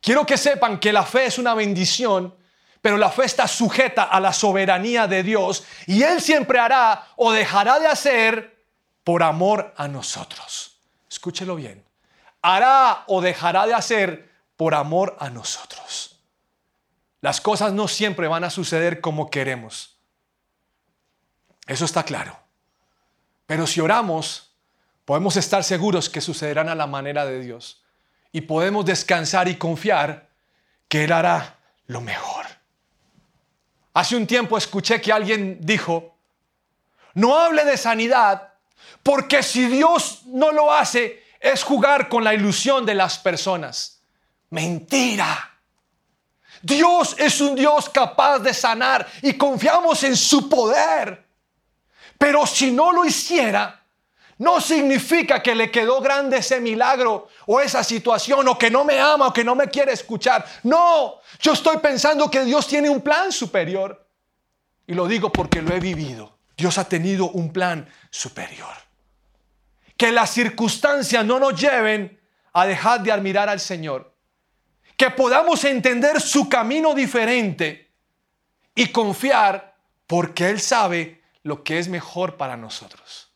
Quiero 0.00 0.24
que 0.24 0.38
sepan 0.38 0.78
que 0.78 0.92
la 0.92 1.02
fe 1.02 1.24
es 1.24 1.36
una 1.36 1.54
bendición, 1.54 2.32
pero 2.80 2.96
la 2.96 3.10
fe 3.10 3.24
está 3.24 3.48
sujeta 3.48 4.04
a 4.04 4.20
la 4.20 4.32
soberanía 4.32 5.08
de 5.08 5.24
Dios 5.24 5.64
y 5.88 6.04
Él 6.04 6.20
siempre 6.22 6.60
hará 6.60 7.08
o 7.16 7.32
dejará 7.32 7.80
de 7.80 7.88
hacer 7.88 8.62
por 9.02 9.24
amor 9.24 9.74
a 9.76 9.88
nosotros. 9.88 10.78
Escúchelo 11.10 11.56
bien. 11.56 11.84
Hará 12.40 13.02
o 13.08 13.20
dejará 13.20 13.66
de 13.66 13.74
hacer 13.74 14.30
por 14.56 14.76
amor 14.76 15.16
a 15.18 15.28
nosotros. 15.28 16.20
Las 17.20 17.40
cosas 17.40 17.72
no 17.72 17.88
siempre 17.88 18.28
van 18.28 18.44
a 18.44 18.50
suceder 18.50 19.00
como 19.00 19.28
queremos. 19.28 19.97
Eso 21.68 21.84
está 21.84 22.02
claro. 22.02 22.36
Pero 23.46 23.66
si 23.66 23.80
oramos, 23.80 24.50
podemos 25.04 25.36
estar 25.36 25.62
seguros 25.62 26.08
que 26.08 26.22
sucederán 26.22 26.68
a 26.68 26.74
la 26.74 26.86
manera 26.86 27.26
de 27.26 27.40
Dios 27.40 27.84
y 28.32 28.40
podemos 28.40 28.84
descansar 28.84 29.48
y 29.48 29.56
confiar 29.56 30.28
que 30.88 31.04
Él 31.04 31.12
hará 31.12 31.58
lo 31.86 32.00
mejor. 32.00 32.46
Hace 33.92 34.16
un 34.16 34.26
tiempo 34.26 34.56
escuché 34.56 35.00
que 35.00 35.12
alguien 35.12 35.58
dijo, 35.60 36.16
no 37.14 37.38
hable 37.38 37.64
de 37.64 37.76
sanidad, 37.76 38.54
porque 39.02 39.42
si 39.42 39.66
Dios 39.66 40.22
no 40.26 40.52
lo 40.52 40.72
hace, 40.72 41.22
es 41.38 41.62
jugar 41.62 42.08
con 42.08 42.24
la 42.24 42.32
ilusión 42.32 42.86
de 42.86 42.94
las 42.94 43.18
personas. 43.18 44.00
Mentira. 44.50 45.58
Dios 46.62 47.14
es 47.18 47.40
un 47.40 47.54
Dios 47.54 47.90
capaz 47.90 48.38
de 48.38 48.54
sanar 48.54 49.06
y 49.20 49.34
confiamos 49.34 50.02
en 50.04 50.16
su 50.16 50.48
poder. 50.48 51.27
Pero 52.18 52.44
si 52.46 52.72
no 52.72 52.92
lo 52.92 53.04
hiciera, 53.04 53.80
no 54.38 54.60
significa 54.60 55.42
que 55.42 55.54
le 55.54 55.70
quedó 55.70 56.00
grande 56.00 56.38
ese 56.38 56.60
milagro 56.60 57.28
o 57.46 57.60
esa 57.60 57.82
situación 57.82 58.46
o 58.46 58.58
que 58.58 58.70
no 58.70 58.84
me 58.84 58.98
ama 58.98 59.28
o 59.28 59.32
que 59.32 59.44
no 59.44 59.54
me 59.54 59.68
quiere 59.68 59.92
escuchar. 59.92 60.44
No, 60.62 61.20
yo 61.40 61.52
estoy 61.52 61.78
pensando 61.78 62.30
que 62.30 62.44
Dios 62.44 62.66
tiene 62.66 62.88
un 62.88 63.00
plan 63.00 63.32
superior. 63.32 64.06
Y 64.86 64.94
lo 64.94 65.06
digo 65.06 65.30
porque 65.30 65.60
lo 65.60 65.74
he 65.74 65.80
vivido. 65.80 66.38
Dios 66.56 66.78
ha 66.78 66.88
tenido 66.88 67.30
un 67.30 67.52
plan 67.52 67.88
superior. 68.10 68.74
Que 69.96 70.12
las 70.12 70.30
circunstancias 70.30 71.24
no 71.24 71.38
nos 71.38 71.60
lleven 71.60 72.20
a 72.52 72.66
dejar 72.66 73.02
de 73.02 73.12
admirar 73.12 73.48
al 73.48 73.60
Señor. 73.60 74.14
Que 74.96 75.10
podamos 75.10 75.64
entender 75.64 76.20
su 76.20 76.48
camino 76.48 76.94
diferente 76.94 77.90
y 78.74 78.88
confiar 78.88 79.76
porque 80.06 80.48
Él 80.48 80.60
sabe 80.60 81.22
lo 81.48 81.64
que 81.64 81.78
es 81.78 81.88
mejor 81.88 82.36
para 82.36 82.58
nosotros. 82.58 83.30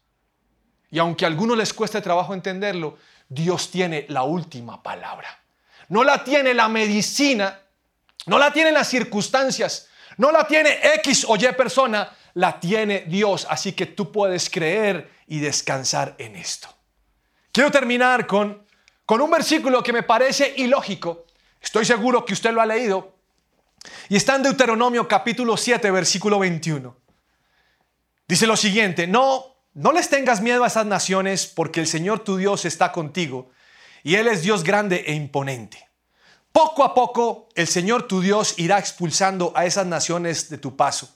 Y 0.90 0.98
aunque 0.98 1.24
a 1.24 1.28
algunos 1.28 1.56
les 1.56 1.72
cueste 1.72 2.02
trabajo 2.02 2.34
entenderlo, 2.34 2.98
Dios 3.26 3.70
tiene 3.70 4.04
la 4.10 4.24
última 4.24 4.82
palabra. 4.82 5.42
No 5.88 6.04
la 6.04 6.22
tiene 6.22 6.52
la 6.52 6.68
medicina, 6.68 7.62
no 8.26 8.38
la 8.38 8.52
tienen 8.52 8.74
las 8.74 8.88
circunstancias, 8.88 9.88
no 10.18 10.30
la 10.30 10.46
tiene 10.46 10.78
X 10.96 11.24
o 11.26 11.36
Y 11.36 11.50
persona, 11.56 12.14
la 12.34 12.60
tiene 12.60 13.04
Dios. 13.08 13.46
Así 13.48 13.72
que 13.72 13.86
tú 13.86 14.12
puedes 14.12 14.50
creer 14.50 15.10
y 15.26 15.40
descansar 15.40 16.14
en 16.18 16.36
esto. 16.36 16.68
Quiero 17.50 17.70
terminar 17.70 18.26
con, 18.26 18.62
con 19.06 19.22
un 19.22 19.30
versículo 19.30 19.82
que 19.82 19.94
me 19.94 20.02
parece 20.02 20.52
ilógico. 20.58 21.24
Estoy 21.62 21.86
seguro 21.86 22.26
que 22.26 22.34
usted 22.34 22.52
lo 22.52 22.60
ha 22.60 22.66
leído. 22.66 23.14
Y 24.10 24.16
está 24.16 24.36
en 24.36 24.42
Deuteronomio 24.42 25.08
capítulo 25.08 25.56
7, 25.56 25.90
versículo 25.90 26.38
21. 26.38 27.01
Dice 28.32 28.46
lo 28.46 28.56
siguiente, 28.56 29.06
no 29.06 29.58
no 29.74 29.92
les 29.92 30.08
tengas 30.08 30.40
miedo 30.40 30.64
a 30.64 30.68
esas 30.68 30.86
naciones 30.86 31.46
porque 31.46 31.80
el 31.80 31.86
Señor 31.86 32.20
tu 32.20 32.38
Dios 32.38 32.64
está 32.64 32.90
contigo 32.90 33.50
y 34.02 34.14
Él 34.14 34.26
es 34.26 34.40
Dios 34.40 34.64
grande 34.64 35.04
e 35.06 35.12
imponente. 35.12 35.86
Poco 36.50 36.82
a 36.82 36.94
poco 36.94 37.50
el 37.54 37.66
Señor 37.66 38.08
tu 38.08 38.22
Dios 38.22 38.54
irá 38.56 38.78
expulsando 38.78 39.52
a 39.54 39.66
esas 39.66 39.84
naciones 39.84 40.48
de 40.48 40.56
tu 40.56 40.78
paso. 40.78 41.14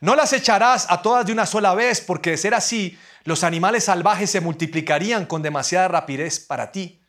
No 0.00 0.16
las 0.16 0.32
echarás 0.32 0.86
a 0.88 1.00
todas 1.00 1.24
de 1.24 1.30
una 1.30 1.46
sola 1.46 1.74
vez 1.76 2.00
porque 2.00 2.30
de 2.30 2.36
ser 2.36 2.54
así 2.54 2.98
los 3.22 3.44
animales 3.44 3.84
salvajes 3.84 4.28
se 4.28 4.40
multiplicarían 4.40 5.26
con 5.26 5.42
demasiada 5.42 5.86
rapidez 5.86 6.40
para 6.40 6.72
ti. 6.72 7.01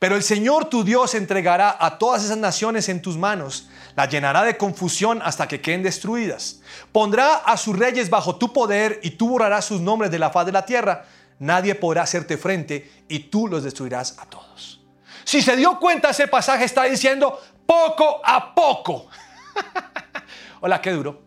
Pero 0.00 0.16
el 0.16 0.22
Señor 0.22 0.64
tu 0.64 0.82
Dios 0.82 1.14
entregará 1.14 1.76
a 1.78 1.98
todas 1.98 2.24
esas 2.24 2.38
naciones 2.38 2.88
en 2.88 3.02
tus 3.02 3.18
manos, 3.18 3.68
las 3.94 4.08
llenará 4.08 4.44
de 4.44 4.56
confusión 4.56 5.20
hasta 5.22 5.46
que 5.46 5.60
queden 5.60 5.82
destruidas. 5.82 6.62
Pondrá 6.90 7.34
a 7.36 7.58
sus 7.58 7.78
reyes 7.78 8.08
bajo 8.08 8.36
tu 8.36 8.50
poder 8.50 8.98
y 9.02 9.10
tú 9.10 9.28
borrarás 9.28 9.66
sus 9.66 9.82
nombres 9.82 10.10
de 10.10 10.18
la 10.18 10.30
faz 10.30 10.46
de 10.46 10.52
la 10.52 10.64
tierra. 10.64 11.04
Nadie 11.38 11.74
podrá 11.74 12.04
hacerte 12.04 12.38
frente 12.38 13.04
y 13.08 13.18
tú 13.18 13.46
los 13.46 13.62
destruirás 13.62 14.18
a 14.18 14.24
todos. 14.24 14.80
Si 15.22 15.42
se 15.42 15.54
dio 15.54 15.78
cuenta, 15.78 16.08
ese 16.08 16.28
pasaje 16.28 16.64
está 16.64 16.84
diciendo 16.84 17.38
poco 17.66 18.22
a 18.24 18.54
poco. 18.54 19.06
Hola, 20.62 20.80
qué 20.80 20.92
duro. 20.92 21.20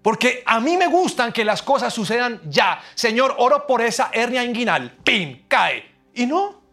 Porque 0.00 0.42
a 0.46 0.58
mí 0.58 0.78
me 0.78 0.86
gustan 0.86 1.34
que 1.34 1.44
las 1.44 1.60
cosas 1.60 1.92
sucedan 1.92 2.40
ya. 2.46 2.80
Señor, 2.94 3.34
oro 3.36 3.66
por 3.66 3.82
esa 3.82 4.08
hernia 4.10 4.42
inguinal. 4.42 4.96
¡Pin! 5.04 5.44
Cae. 5.48 5.84
Y 6.14 6.24
no 6.24 6.65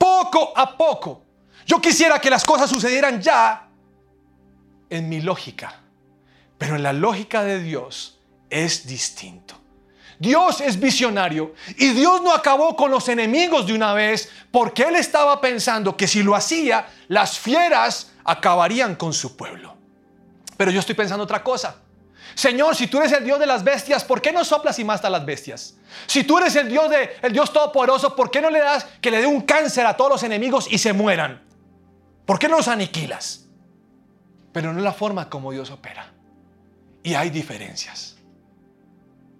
poco 0.00 0.54
a 0.56 0.78
poco. 0.78 1.22
Yo 1.66 1.78
quisiera 1.78 2.18
que 2.18 2.30
las 2.30 2.42
cosas 2.42 2.70
sucedieran 2.70 3.20
ya 3.20 3.68
en 4.88 5.08
mi 5.10 5.20
lógica, 5.20 5.74
pero 6.56 6.76
en 6.76 6.82
la 6.82 6.94
lógica 6.94 7.44
de 7.44 7.60
Dios 7.60 8.18
es 8.48 8.86
distinto. 8.86 9.54
Dios 10.18 10.60
es 10.62 10.80
visionario 10.80 11.54
y 11.76 11.90
Dios 11.90 12.22
no 12.22 12.32
acabó 12.32 12.76
con 12.76 12.90
los 12.90 13.08
enemigos 13.08 13.66
de 13.66 13.74
una 13.74 13.92
vez 13.92 14.30
porque 14.50 14.84
Él 14.84 14.96
estaba 14.96 15.40
pensando 15.40 15.96
que 15.96 16.06
si 16.06 16.22
lo 16.22 16.34
hacía, 16.34 16.88
las 17.08 17.38
fieras 17.38 18.12
acabarían 18.24 18.96
con 18.96 19.12
su 19.12 19.36
pueblo. 19.36 19.76
Pero 20.56 20.70
yo 20.70 20.80
estoy 20.80 20.94
pensando 20.94 21.24
otra 21.24 21.42
cosa. 21.42 21.76
Señor, 22.34 22.76
si 22.76 22.86
tú 22.86 22.98
eres 22.98 23.12
el 23.12 23.24
Dios 23.24 23.38
de 23.38 23.46
las 23.46 23.64
bestias, 23.64 24.04
¿por 24.04 24.22
qué 24.22 24.32
no 24.32 24.44
soplas 24.44 24.78
y 24.78 24.84
mastas 24.84 25.10
las 25.10 25.24
bestias? 25.24 25.76
Si 26.06 26.24
tú 26.24 26.38
eres 26.38 26.54
el 26.56 26.68
Dios 26.68 26.88
de 26.90 27.16
el 27.22 27.32
Dios 27.32 27.52
todopoderoso, 27.52 28.14
¿por 28.14 28.30
qué 28.30 28.40
no 28.40 28.50
le 28.50 28.60
das 28.60 28.86
que 29.00 29.10
le 29.10 29.18
dé 29.18 29.26
un 29.26 29.42
cáncer 29.42 29.86
a 29.86 29.96
todos 29.96 30.10
los 30.10 30.22
enemigos 30.22 30.66
y 30.70 30.78
se 30.78 30.92
mueran? 30.92 31.42
¿Por 32.26 32.38
qué 32.38 32.48
no 32.48 32.56
los 32.56 32.68
aniquilas? 32.68 33.46
Pero 34.52 34.72
no 34.72 34.78
es 34.78 34.84
la 34.84 34.92
forma 34.92 35.28
como 35.28 35.52
Dios 35.52 35.70
opera. 35.70 36.12
Y 37.02 37.14
hay 37.14 37.30
diferencias. 37.30 38.16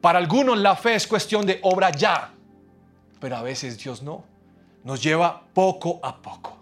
Para 0.01 0.19
algunos 0.19 0.59
la 0.59 0.77
fe 0.77 0.95
es 0.95 1.07
cuestión 1.07 1.45
de 1.45 1.59
obra 1.63 1.91
ya, 1.91 2.33
pero 3.21 3.37
a 3.37 3.43
veces 3.43 3.79
Dios 3.79 4.03
no. 4.03 4.25
Nos 4.83 5.03
lleva 5.03 5.43
poco 5.53 6.01
a 6.03 6.23
poco. 6.23 6.57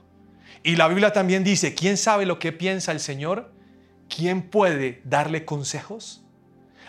Y 0.64 0.76
la 0.76 0.88
Biblia 0.88 1.12
también 1.12 1.44
dice, 1.44 1.74
¿quién 1.74 1.96
sabe 1.96 2.26
lo 2.26 2.38
que 2.38 2.52
piensa 2.52 2.90
el 2.90 3.00
Señor? 3.00 3.52
¿Quién 4.08 4.42
puede 4.42 5.00
darle 5.04 5.44
consejos? 5.44 6.22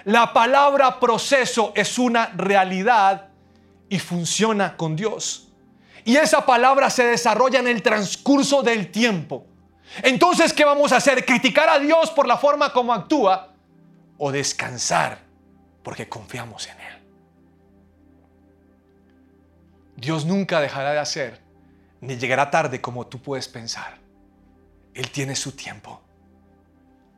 La 0.06 0.34
palabra 0.34 1.00
proceso 1.00 1.74
es 1.76 2.00
una 2.00 2.28
realidad 2.28 3.30
y 3.90 4.00
funciona 4.00 4.78
con 4.78 4.96
Dios. 4.96 5.50
Y 6.06 6.16
esa 6.16 6.46
palabra 6.46 6.90
se 6.90 7.04
desarrolla 7.04 7.60
en 7.60 7.68
el 7.68 7.84
transcurso 7.84 8.64
del 8.64 8.92
tiempo. 8.92 9.46
Entonces, 10.02 10.54
¿qué 10.54 10.64
vamos 10.66 10.92
a 10.92 10.98
hacer? 10.98 11.26
¿Criticar 11.26 11.68
a 11.70 11.80
Dios 11.80 12.12
por 12.12 12.28
la 12.28 12.38
forma 12.38 12.72
como 12.72 12.94
actúa? 12.94 13.54
¿O 14.18 14.32
descansar 14.32 15.20
porque 15.84 16.08
confiamos 16.08 16.68
en 16.68 16.80
Él? 16.80 17.00
Dios 19.98 20.26
nunca 20.26 20.62
dejará 20.62 20.94
de 20.94 21.00
hacer, 21.00 21.42
ni 22.00 22.16
llegará 22.16 22.50
tarde 22.50 22.80
como 22.80 23.08
tú 23.08 23.22
puedes 23.22 23.48
pensar. 23.48 23.98
Él 24.94 25.12
tiene 25.12 25.36
su 25.36 25.52
tiempo. 25.52 26.02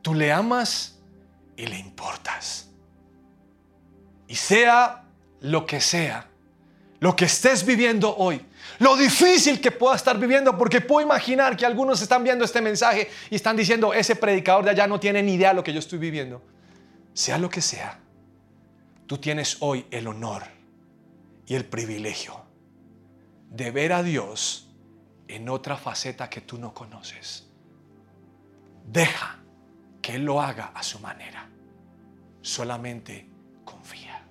Tú 0.02 0.14
le 0.14 0.32
amas 0.32 0.98
y 1.56 1.66
le 1.66 1.78
importas. 1.78 2.68
Y 4.26 4.34
sea 4.34 5.04
lo 5.40 5.66
que 5.66 5.80
sea, 5.80 6.26
lo 7.00 7.14
que 7.14 7.26
estés 7.26 7.64
viviendo 7.64 8.16
hoy, 8.16 8.44
lo 8.78 8.96
difícil 8.96 9.60
que 9.60 9.70
pueda 9.70 9.96
estar 9.96 10.18
viviendo, 10.18 10.56
porque 10.56 10.80
puedo 10.80 11.06
imaginar 11.06 11.56
que 11.56 11.66
algunos 11.66 12.00
están 12.00 12.24
viendo 12.24 12.44
este 12.44 12.60
mensaje 12.60 13.10
y 13.30 13.36
están 13.36 13.56
diciendo, 13.56 13.92
ese 13.92 14.16
predicador 14.16 14.64
de 14.64 14.70
allá 14.70 14.86
no 14.86 14.98
tiene 14.98 15.22
ni 15.22 15.34
idea 15.34 15.50
de 15.50 15.54
lo 15.56 15.64
que 15.64 15.72
yo 15.72 15.78
estoy 15.78 15.98
viviendo. 15.98 16.42
Sea 17.12 17.38
lo 17.38 17.50
que 17.50 17.60
sea, 17.60 17.98
tú 19.06 19.18
tienes 19.18 19.58
hoy 19.60 19.86
el 19.90 20.06
honor 20.06 20.44
y 21.46 21.54
el 21.54 21.64
privilegio 21.64 22.40
de 23.50 23.70
ver 23.70 23.92
a 23.92 24.02
Dios 24.02 24.68
en 25.28 25.48
otra 25.48 25.76
faceta 25.76 26.30
que 26.30 26.40
tú 26.40 26.56
no 26.58 26.72
conoces. 26.72 27.46
Deja 28.86 29.41
que 30.02 30.16
Él 30.16 30.24
lo 30.24 30.42
haga 30.42 30.72
a 30.74 30.82
su 30.82 30.98
manera. 30.98 31.48
Solamente 32.42 33.26
confía. 33.64 34.26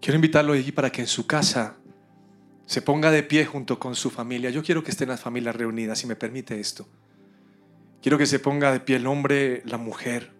Quiero 0.00 0.16
invitarlo 0.16 0.52
allí 0.52 0.70
para 0.70 0.90
que 0.92 1.00
en 1.00 1.06
su 1.06 1.26
casa 1.26 1.76
se 2.66 2.82
ponga 2.82 3.10
de 3.10 3.22
pie 3.22 3.46
junto 3.46 3.78
con 3.78 3.94
su 3.94 4.10
familia. 4.10 4.50
Yo 4.50 4.62
quiero 4.62 4.84
que 4.84 4.90
estén 4.90 5.08
las 5.08 5.20
familias 5.20 5.56
reunidas, 5.56 5.98
si 5.98 6.06
me 6.06 6.16
permite 6.16 6.60
esto. 6.60 6.86
Quiero 8.02 8.18
que 8.18 8.26
se 8.26 8.38
ponga 8.38 8.72
de 8.72 8.80
pie 8.80 8.96
el 8.96 9.06
hombre, 9.06 9.62
la 9.64 9.78
mujer 9.78 10.32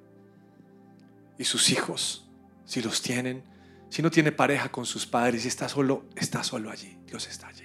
y 1.38 1.44
sus 1.44 1.70
hijos, 1.70 2.28
si 2.66 2.82
los 2.82 3.00
tienen. 3.02 3.42
Si 3.88 4.02
no 4.02 4.10
tiene 4.10 4.32
pareja 4.32 4.70
con 4.70 4.84
sus 4.84 5.06
padres 5.06 5.44
y 5.44 5.48
está 5.48 5.68
solo, 5.68 6.04
está 6.14 6.42
solo 6.42 6.70
allí. 6.70 6.98
Dios 7.06 7.26
está 7.28 7.48
allí. 7.48 7.64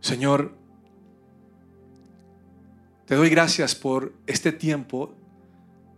Señor, 0.00 0.56
te 3.06 3.14
doy 3.14 3.28
gracias 3.28 3.74
por 3.74 4.14
este 4.26 4.52
tiempo 4.52 5.14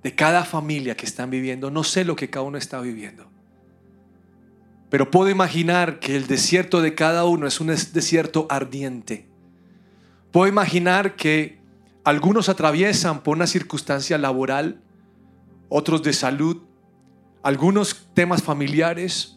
de 0.03 0.15
cada 0.15 0.45
familia 0.45 0.97
que 0.97 1.07
están 1.07 1.31
viviendo. 1.31 1.71
No 1.71 1.85
sé 1.85 2.05
lo 2.05 2.17
que 2.17 2.29
cada 2.29 2.45
uno 2.45 2.59
está 2.59 2.81
viviendo. 2.81 3.31
Pero 4.91 5.11
puedo 5.11 5.31
imaginar 5.31 5.99
que 5.99 6.15
el 6.15 6.27
desierto 6.27 6.83
de 6.83 6.95
cada 6.95 7.25
uno 7.25 7.47
es 7.47 7.61
un 7.61 7.69
desierto 7.69 8.47
ardiente. 8.51 9.29
Puedo 10.31 10.47
imaginar 10.49 11.17
que 11.17 11.59
algunos 12.05 12.49
atraviesan 12.49 13.23
por 13.23 13.37
una 13.37 13.47
circunstancia 13.47 14.19
laboral, 14.19 14.83
otros 15.69 16.03
de 16.03 16.13
salud, 16.13 16.63
algunos 17.45 18.07
temas 18.15 18.43
familiares, 18.43 19.37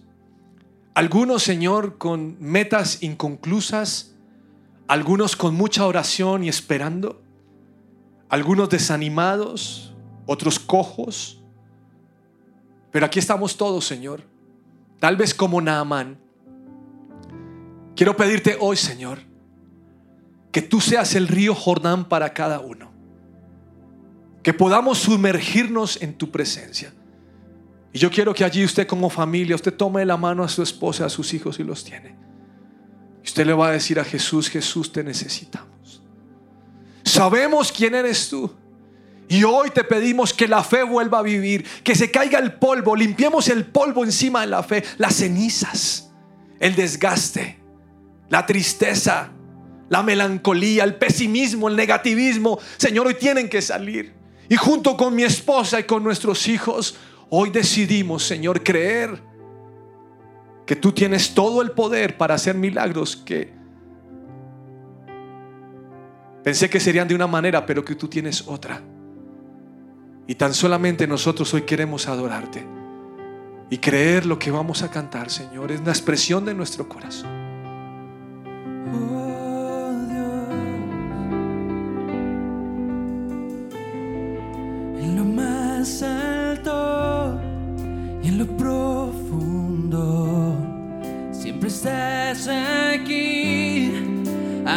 algunos, 0.95 1.43
Señor, 1.43 1.97
con 1.97 2.37
metas 2.39 3.03
inconclusas, 3.03 4.15
algunos 4.87 5.35
con 5.35 5.53
mucha 5.53 5.85
oración 5.85 6.45
y 6.45 6.49
esperando, 6.49 7.21
algunos 8.29 8.69
desanimados, 8.69 9.93
otros 10.25 10.57
cojos. 10.57 11.43
Pero 12.89 13.05
aquí 13.05 13.19
estamos 13.19 13.57
todos, 13.57 13.85
Señor. 13.85 14.23
Tal 15.01 15.17
vez 15.17 15.33
como 15.33 15.59
Naamán. 15.59 16.17
Quiero 17.93 18.15
pedirte 18.15 18.55
hoy, 18.61 18.77
Señor, 18.77 19.19
que 20.53 20.61
tú 20.61 20.79
seas 20.79 21.13
el 21.13 21.27
río 21.27 21.53
Jordán 21.53 22.05
para 22.07 22.33
cada 22.33 22.61
uno. 22.61 22.89
Que 24.43 24.53
podamos 24.53 24.99
sumergirnos 24.99 26.01
en 26.01 26.13
tu 26.17 26.31
presencia. 26.31 26.93
Y 27.97 27.99
yo 27.99 28.11
quiero 28.11 28.31
que 28.31 28.43
allí 28.43 28.63
usted 28.63 28.85
como 28.85 29.09
familia, 29.09 29.55
usted 29.55 29.73
tome 29.73 30.05
la 30.05 30.17
mano 30.17 30.43
a 30.43 30.47
su 30.47 30.61
esposa, 30.61 31.07
a 31.07 31.09
sus 31.09 31.33
hijos 31.33 31.57
y 31.57 31.63
los 31.63 31.83
tiene. 31.83 32.15
Usted 33.25 33.43
le 33.43 33.53
va 33.53 33.69
a 33.69 33.71
decir 33.71 33.99
a 33.99 34.03
Jesús, 34.03 34.49
Jesús, 34.49 34.91
te 34.91 35.03
necesitamos. 35.03 36.03
Sabemos 37.03 37.71
quién 37.71 37.95
eres 37.95 38.29
tú. 38.29 38.53
Y 39.27 39.43
hoy 39.43 39.71
te 39.71 39.83
pedimos 39.83 40.31
que 40.31 40.47
la 40.47 40.63
fe 40.63 40.83
vuelva 40.83 41.17
a 41.17 41.21
vivir, 41.23 41.65
que 41.83 41.95
se 41.95 42.11
caiga 42.11 42.37
el 42.37 42.53
polvo, 42.53 42.95
limpiemos 42.95 43.47
el 43.47 43.65
polvo 43.65 44.03
encima 44.03 44.41
de 44.41 44.47
la 44.47 44.61
fe, 44.61 44.83
las 44.99 45.15
cenizas, 45.15 46.11
el 46.59 46.75
desgaste, 46.75 47.57
la 48.29 48.45
tristeza, 48.45 49.31
la 49.89 50.03
melancolía, 50.03 50.83
el 50.83 50.93
pesimismo, 50.97 51.67
el 51.67 51.75
negativismo. 51.75 52.59
Señor, 52.77 53.07
hoy 53.07 53.15
tienen 53.15 53.49
que 53.49 53.63
salir. 53.63 54.13
Y 54.49 54.55
junto 54.55 54.95
con 54.95 55.15
mi 55.15 55.23
esposa 55.23 55.79
y 55.79 55.85
con 55.85 56.03
nuestros 56.03 56.47
hijos, 56.47 56.95
Hoy 57.29 57.49
decidimos, 57.49 58.23
Señor, 58.23 58.63
creer 58.63 59.21
que 60.65 60.75
tú 60.75 60.91
tienes 60.91 61.33
todo 61.33 61.61
el 61.61 61.71
poder 61.71 62.17
para 62.17 62.35
hacer 62.35 62.55
milagros 62.55 63.15
que 63.15 63.53
pensé 66.43 66.69
que 66.69 66.79
serían 66.79 67.07
de 67.07 67.15
una 67.15 67.27
manera, 67.27 67.65
pero 67.65 67.83
que 67.83 67.95
tú 67.95 68.07
tienes 68.07 68.47
otra. 68.47 68.81
Y 70.27 70.35
tan 70.35 70.53
solamente 70.53 71.07
nosotros 71.07 71.53
hoy 71.53 71.63
queremos 71.63 72.07
adorarte 72.07 72.65
y 73.69 73.77
creer 73.77 74.25
lo 74.25 74.39
que 74.39 74.51
vamos 74.51 74.81
a 74.83 74.89
cantar, 74.89 75.29
Señor, 75.29 75.71
es 75.71 75.81
una 75.81 75.91
expresión 75.91 76.45
de 76.45 76.53
nuestro 76.53 76.87
corazón. 76.87 77.29
Oh 78.93 79.91
Dios, 80.09 80.49
en 85.01 85.15
lo 85.17 85.25
más 85.25 86.01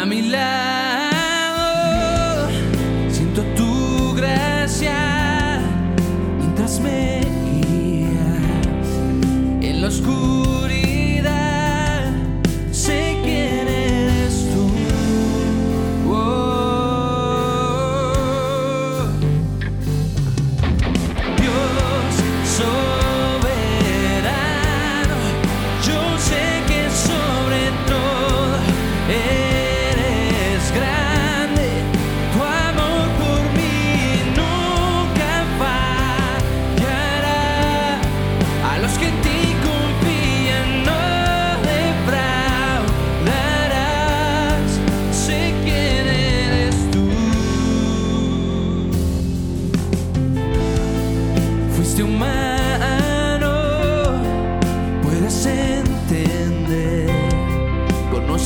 a 0.01 0.90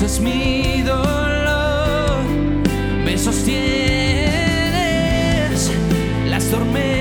conoces 0.05 0.21
mi 0.21 0.83
dolor, 0.83 2.25
me 3.05 3.17
sostienes, 3.17 3.63
las 6.29 6.45
tormentas 6.51 6.94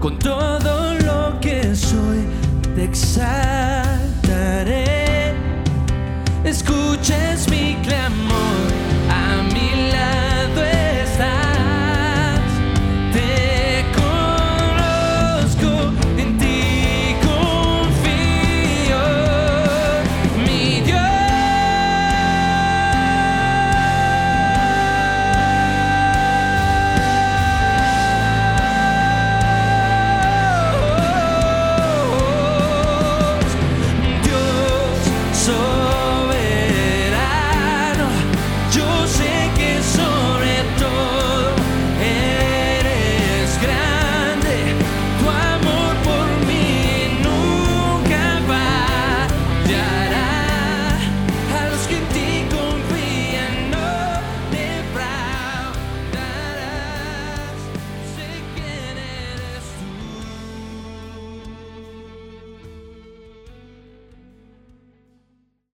con 0.00 0.18
todo 0.18 0.94
lo 0.94 1.38
que 1.40 1.74
soy. 1.76 2.24
Te 2.74 2.84
exalto. 2.84 3.49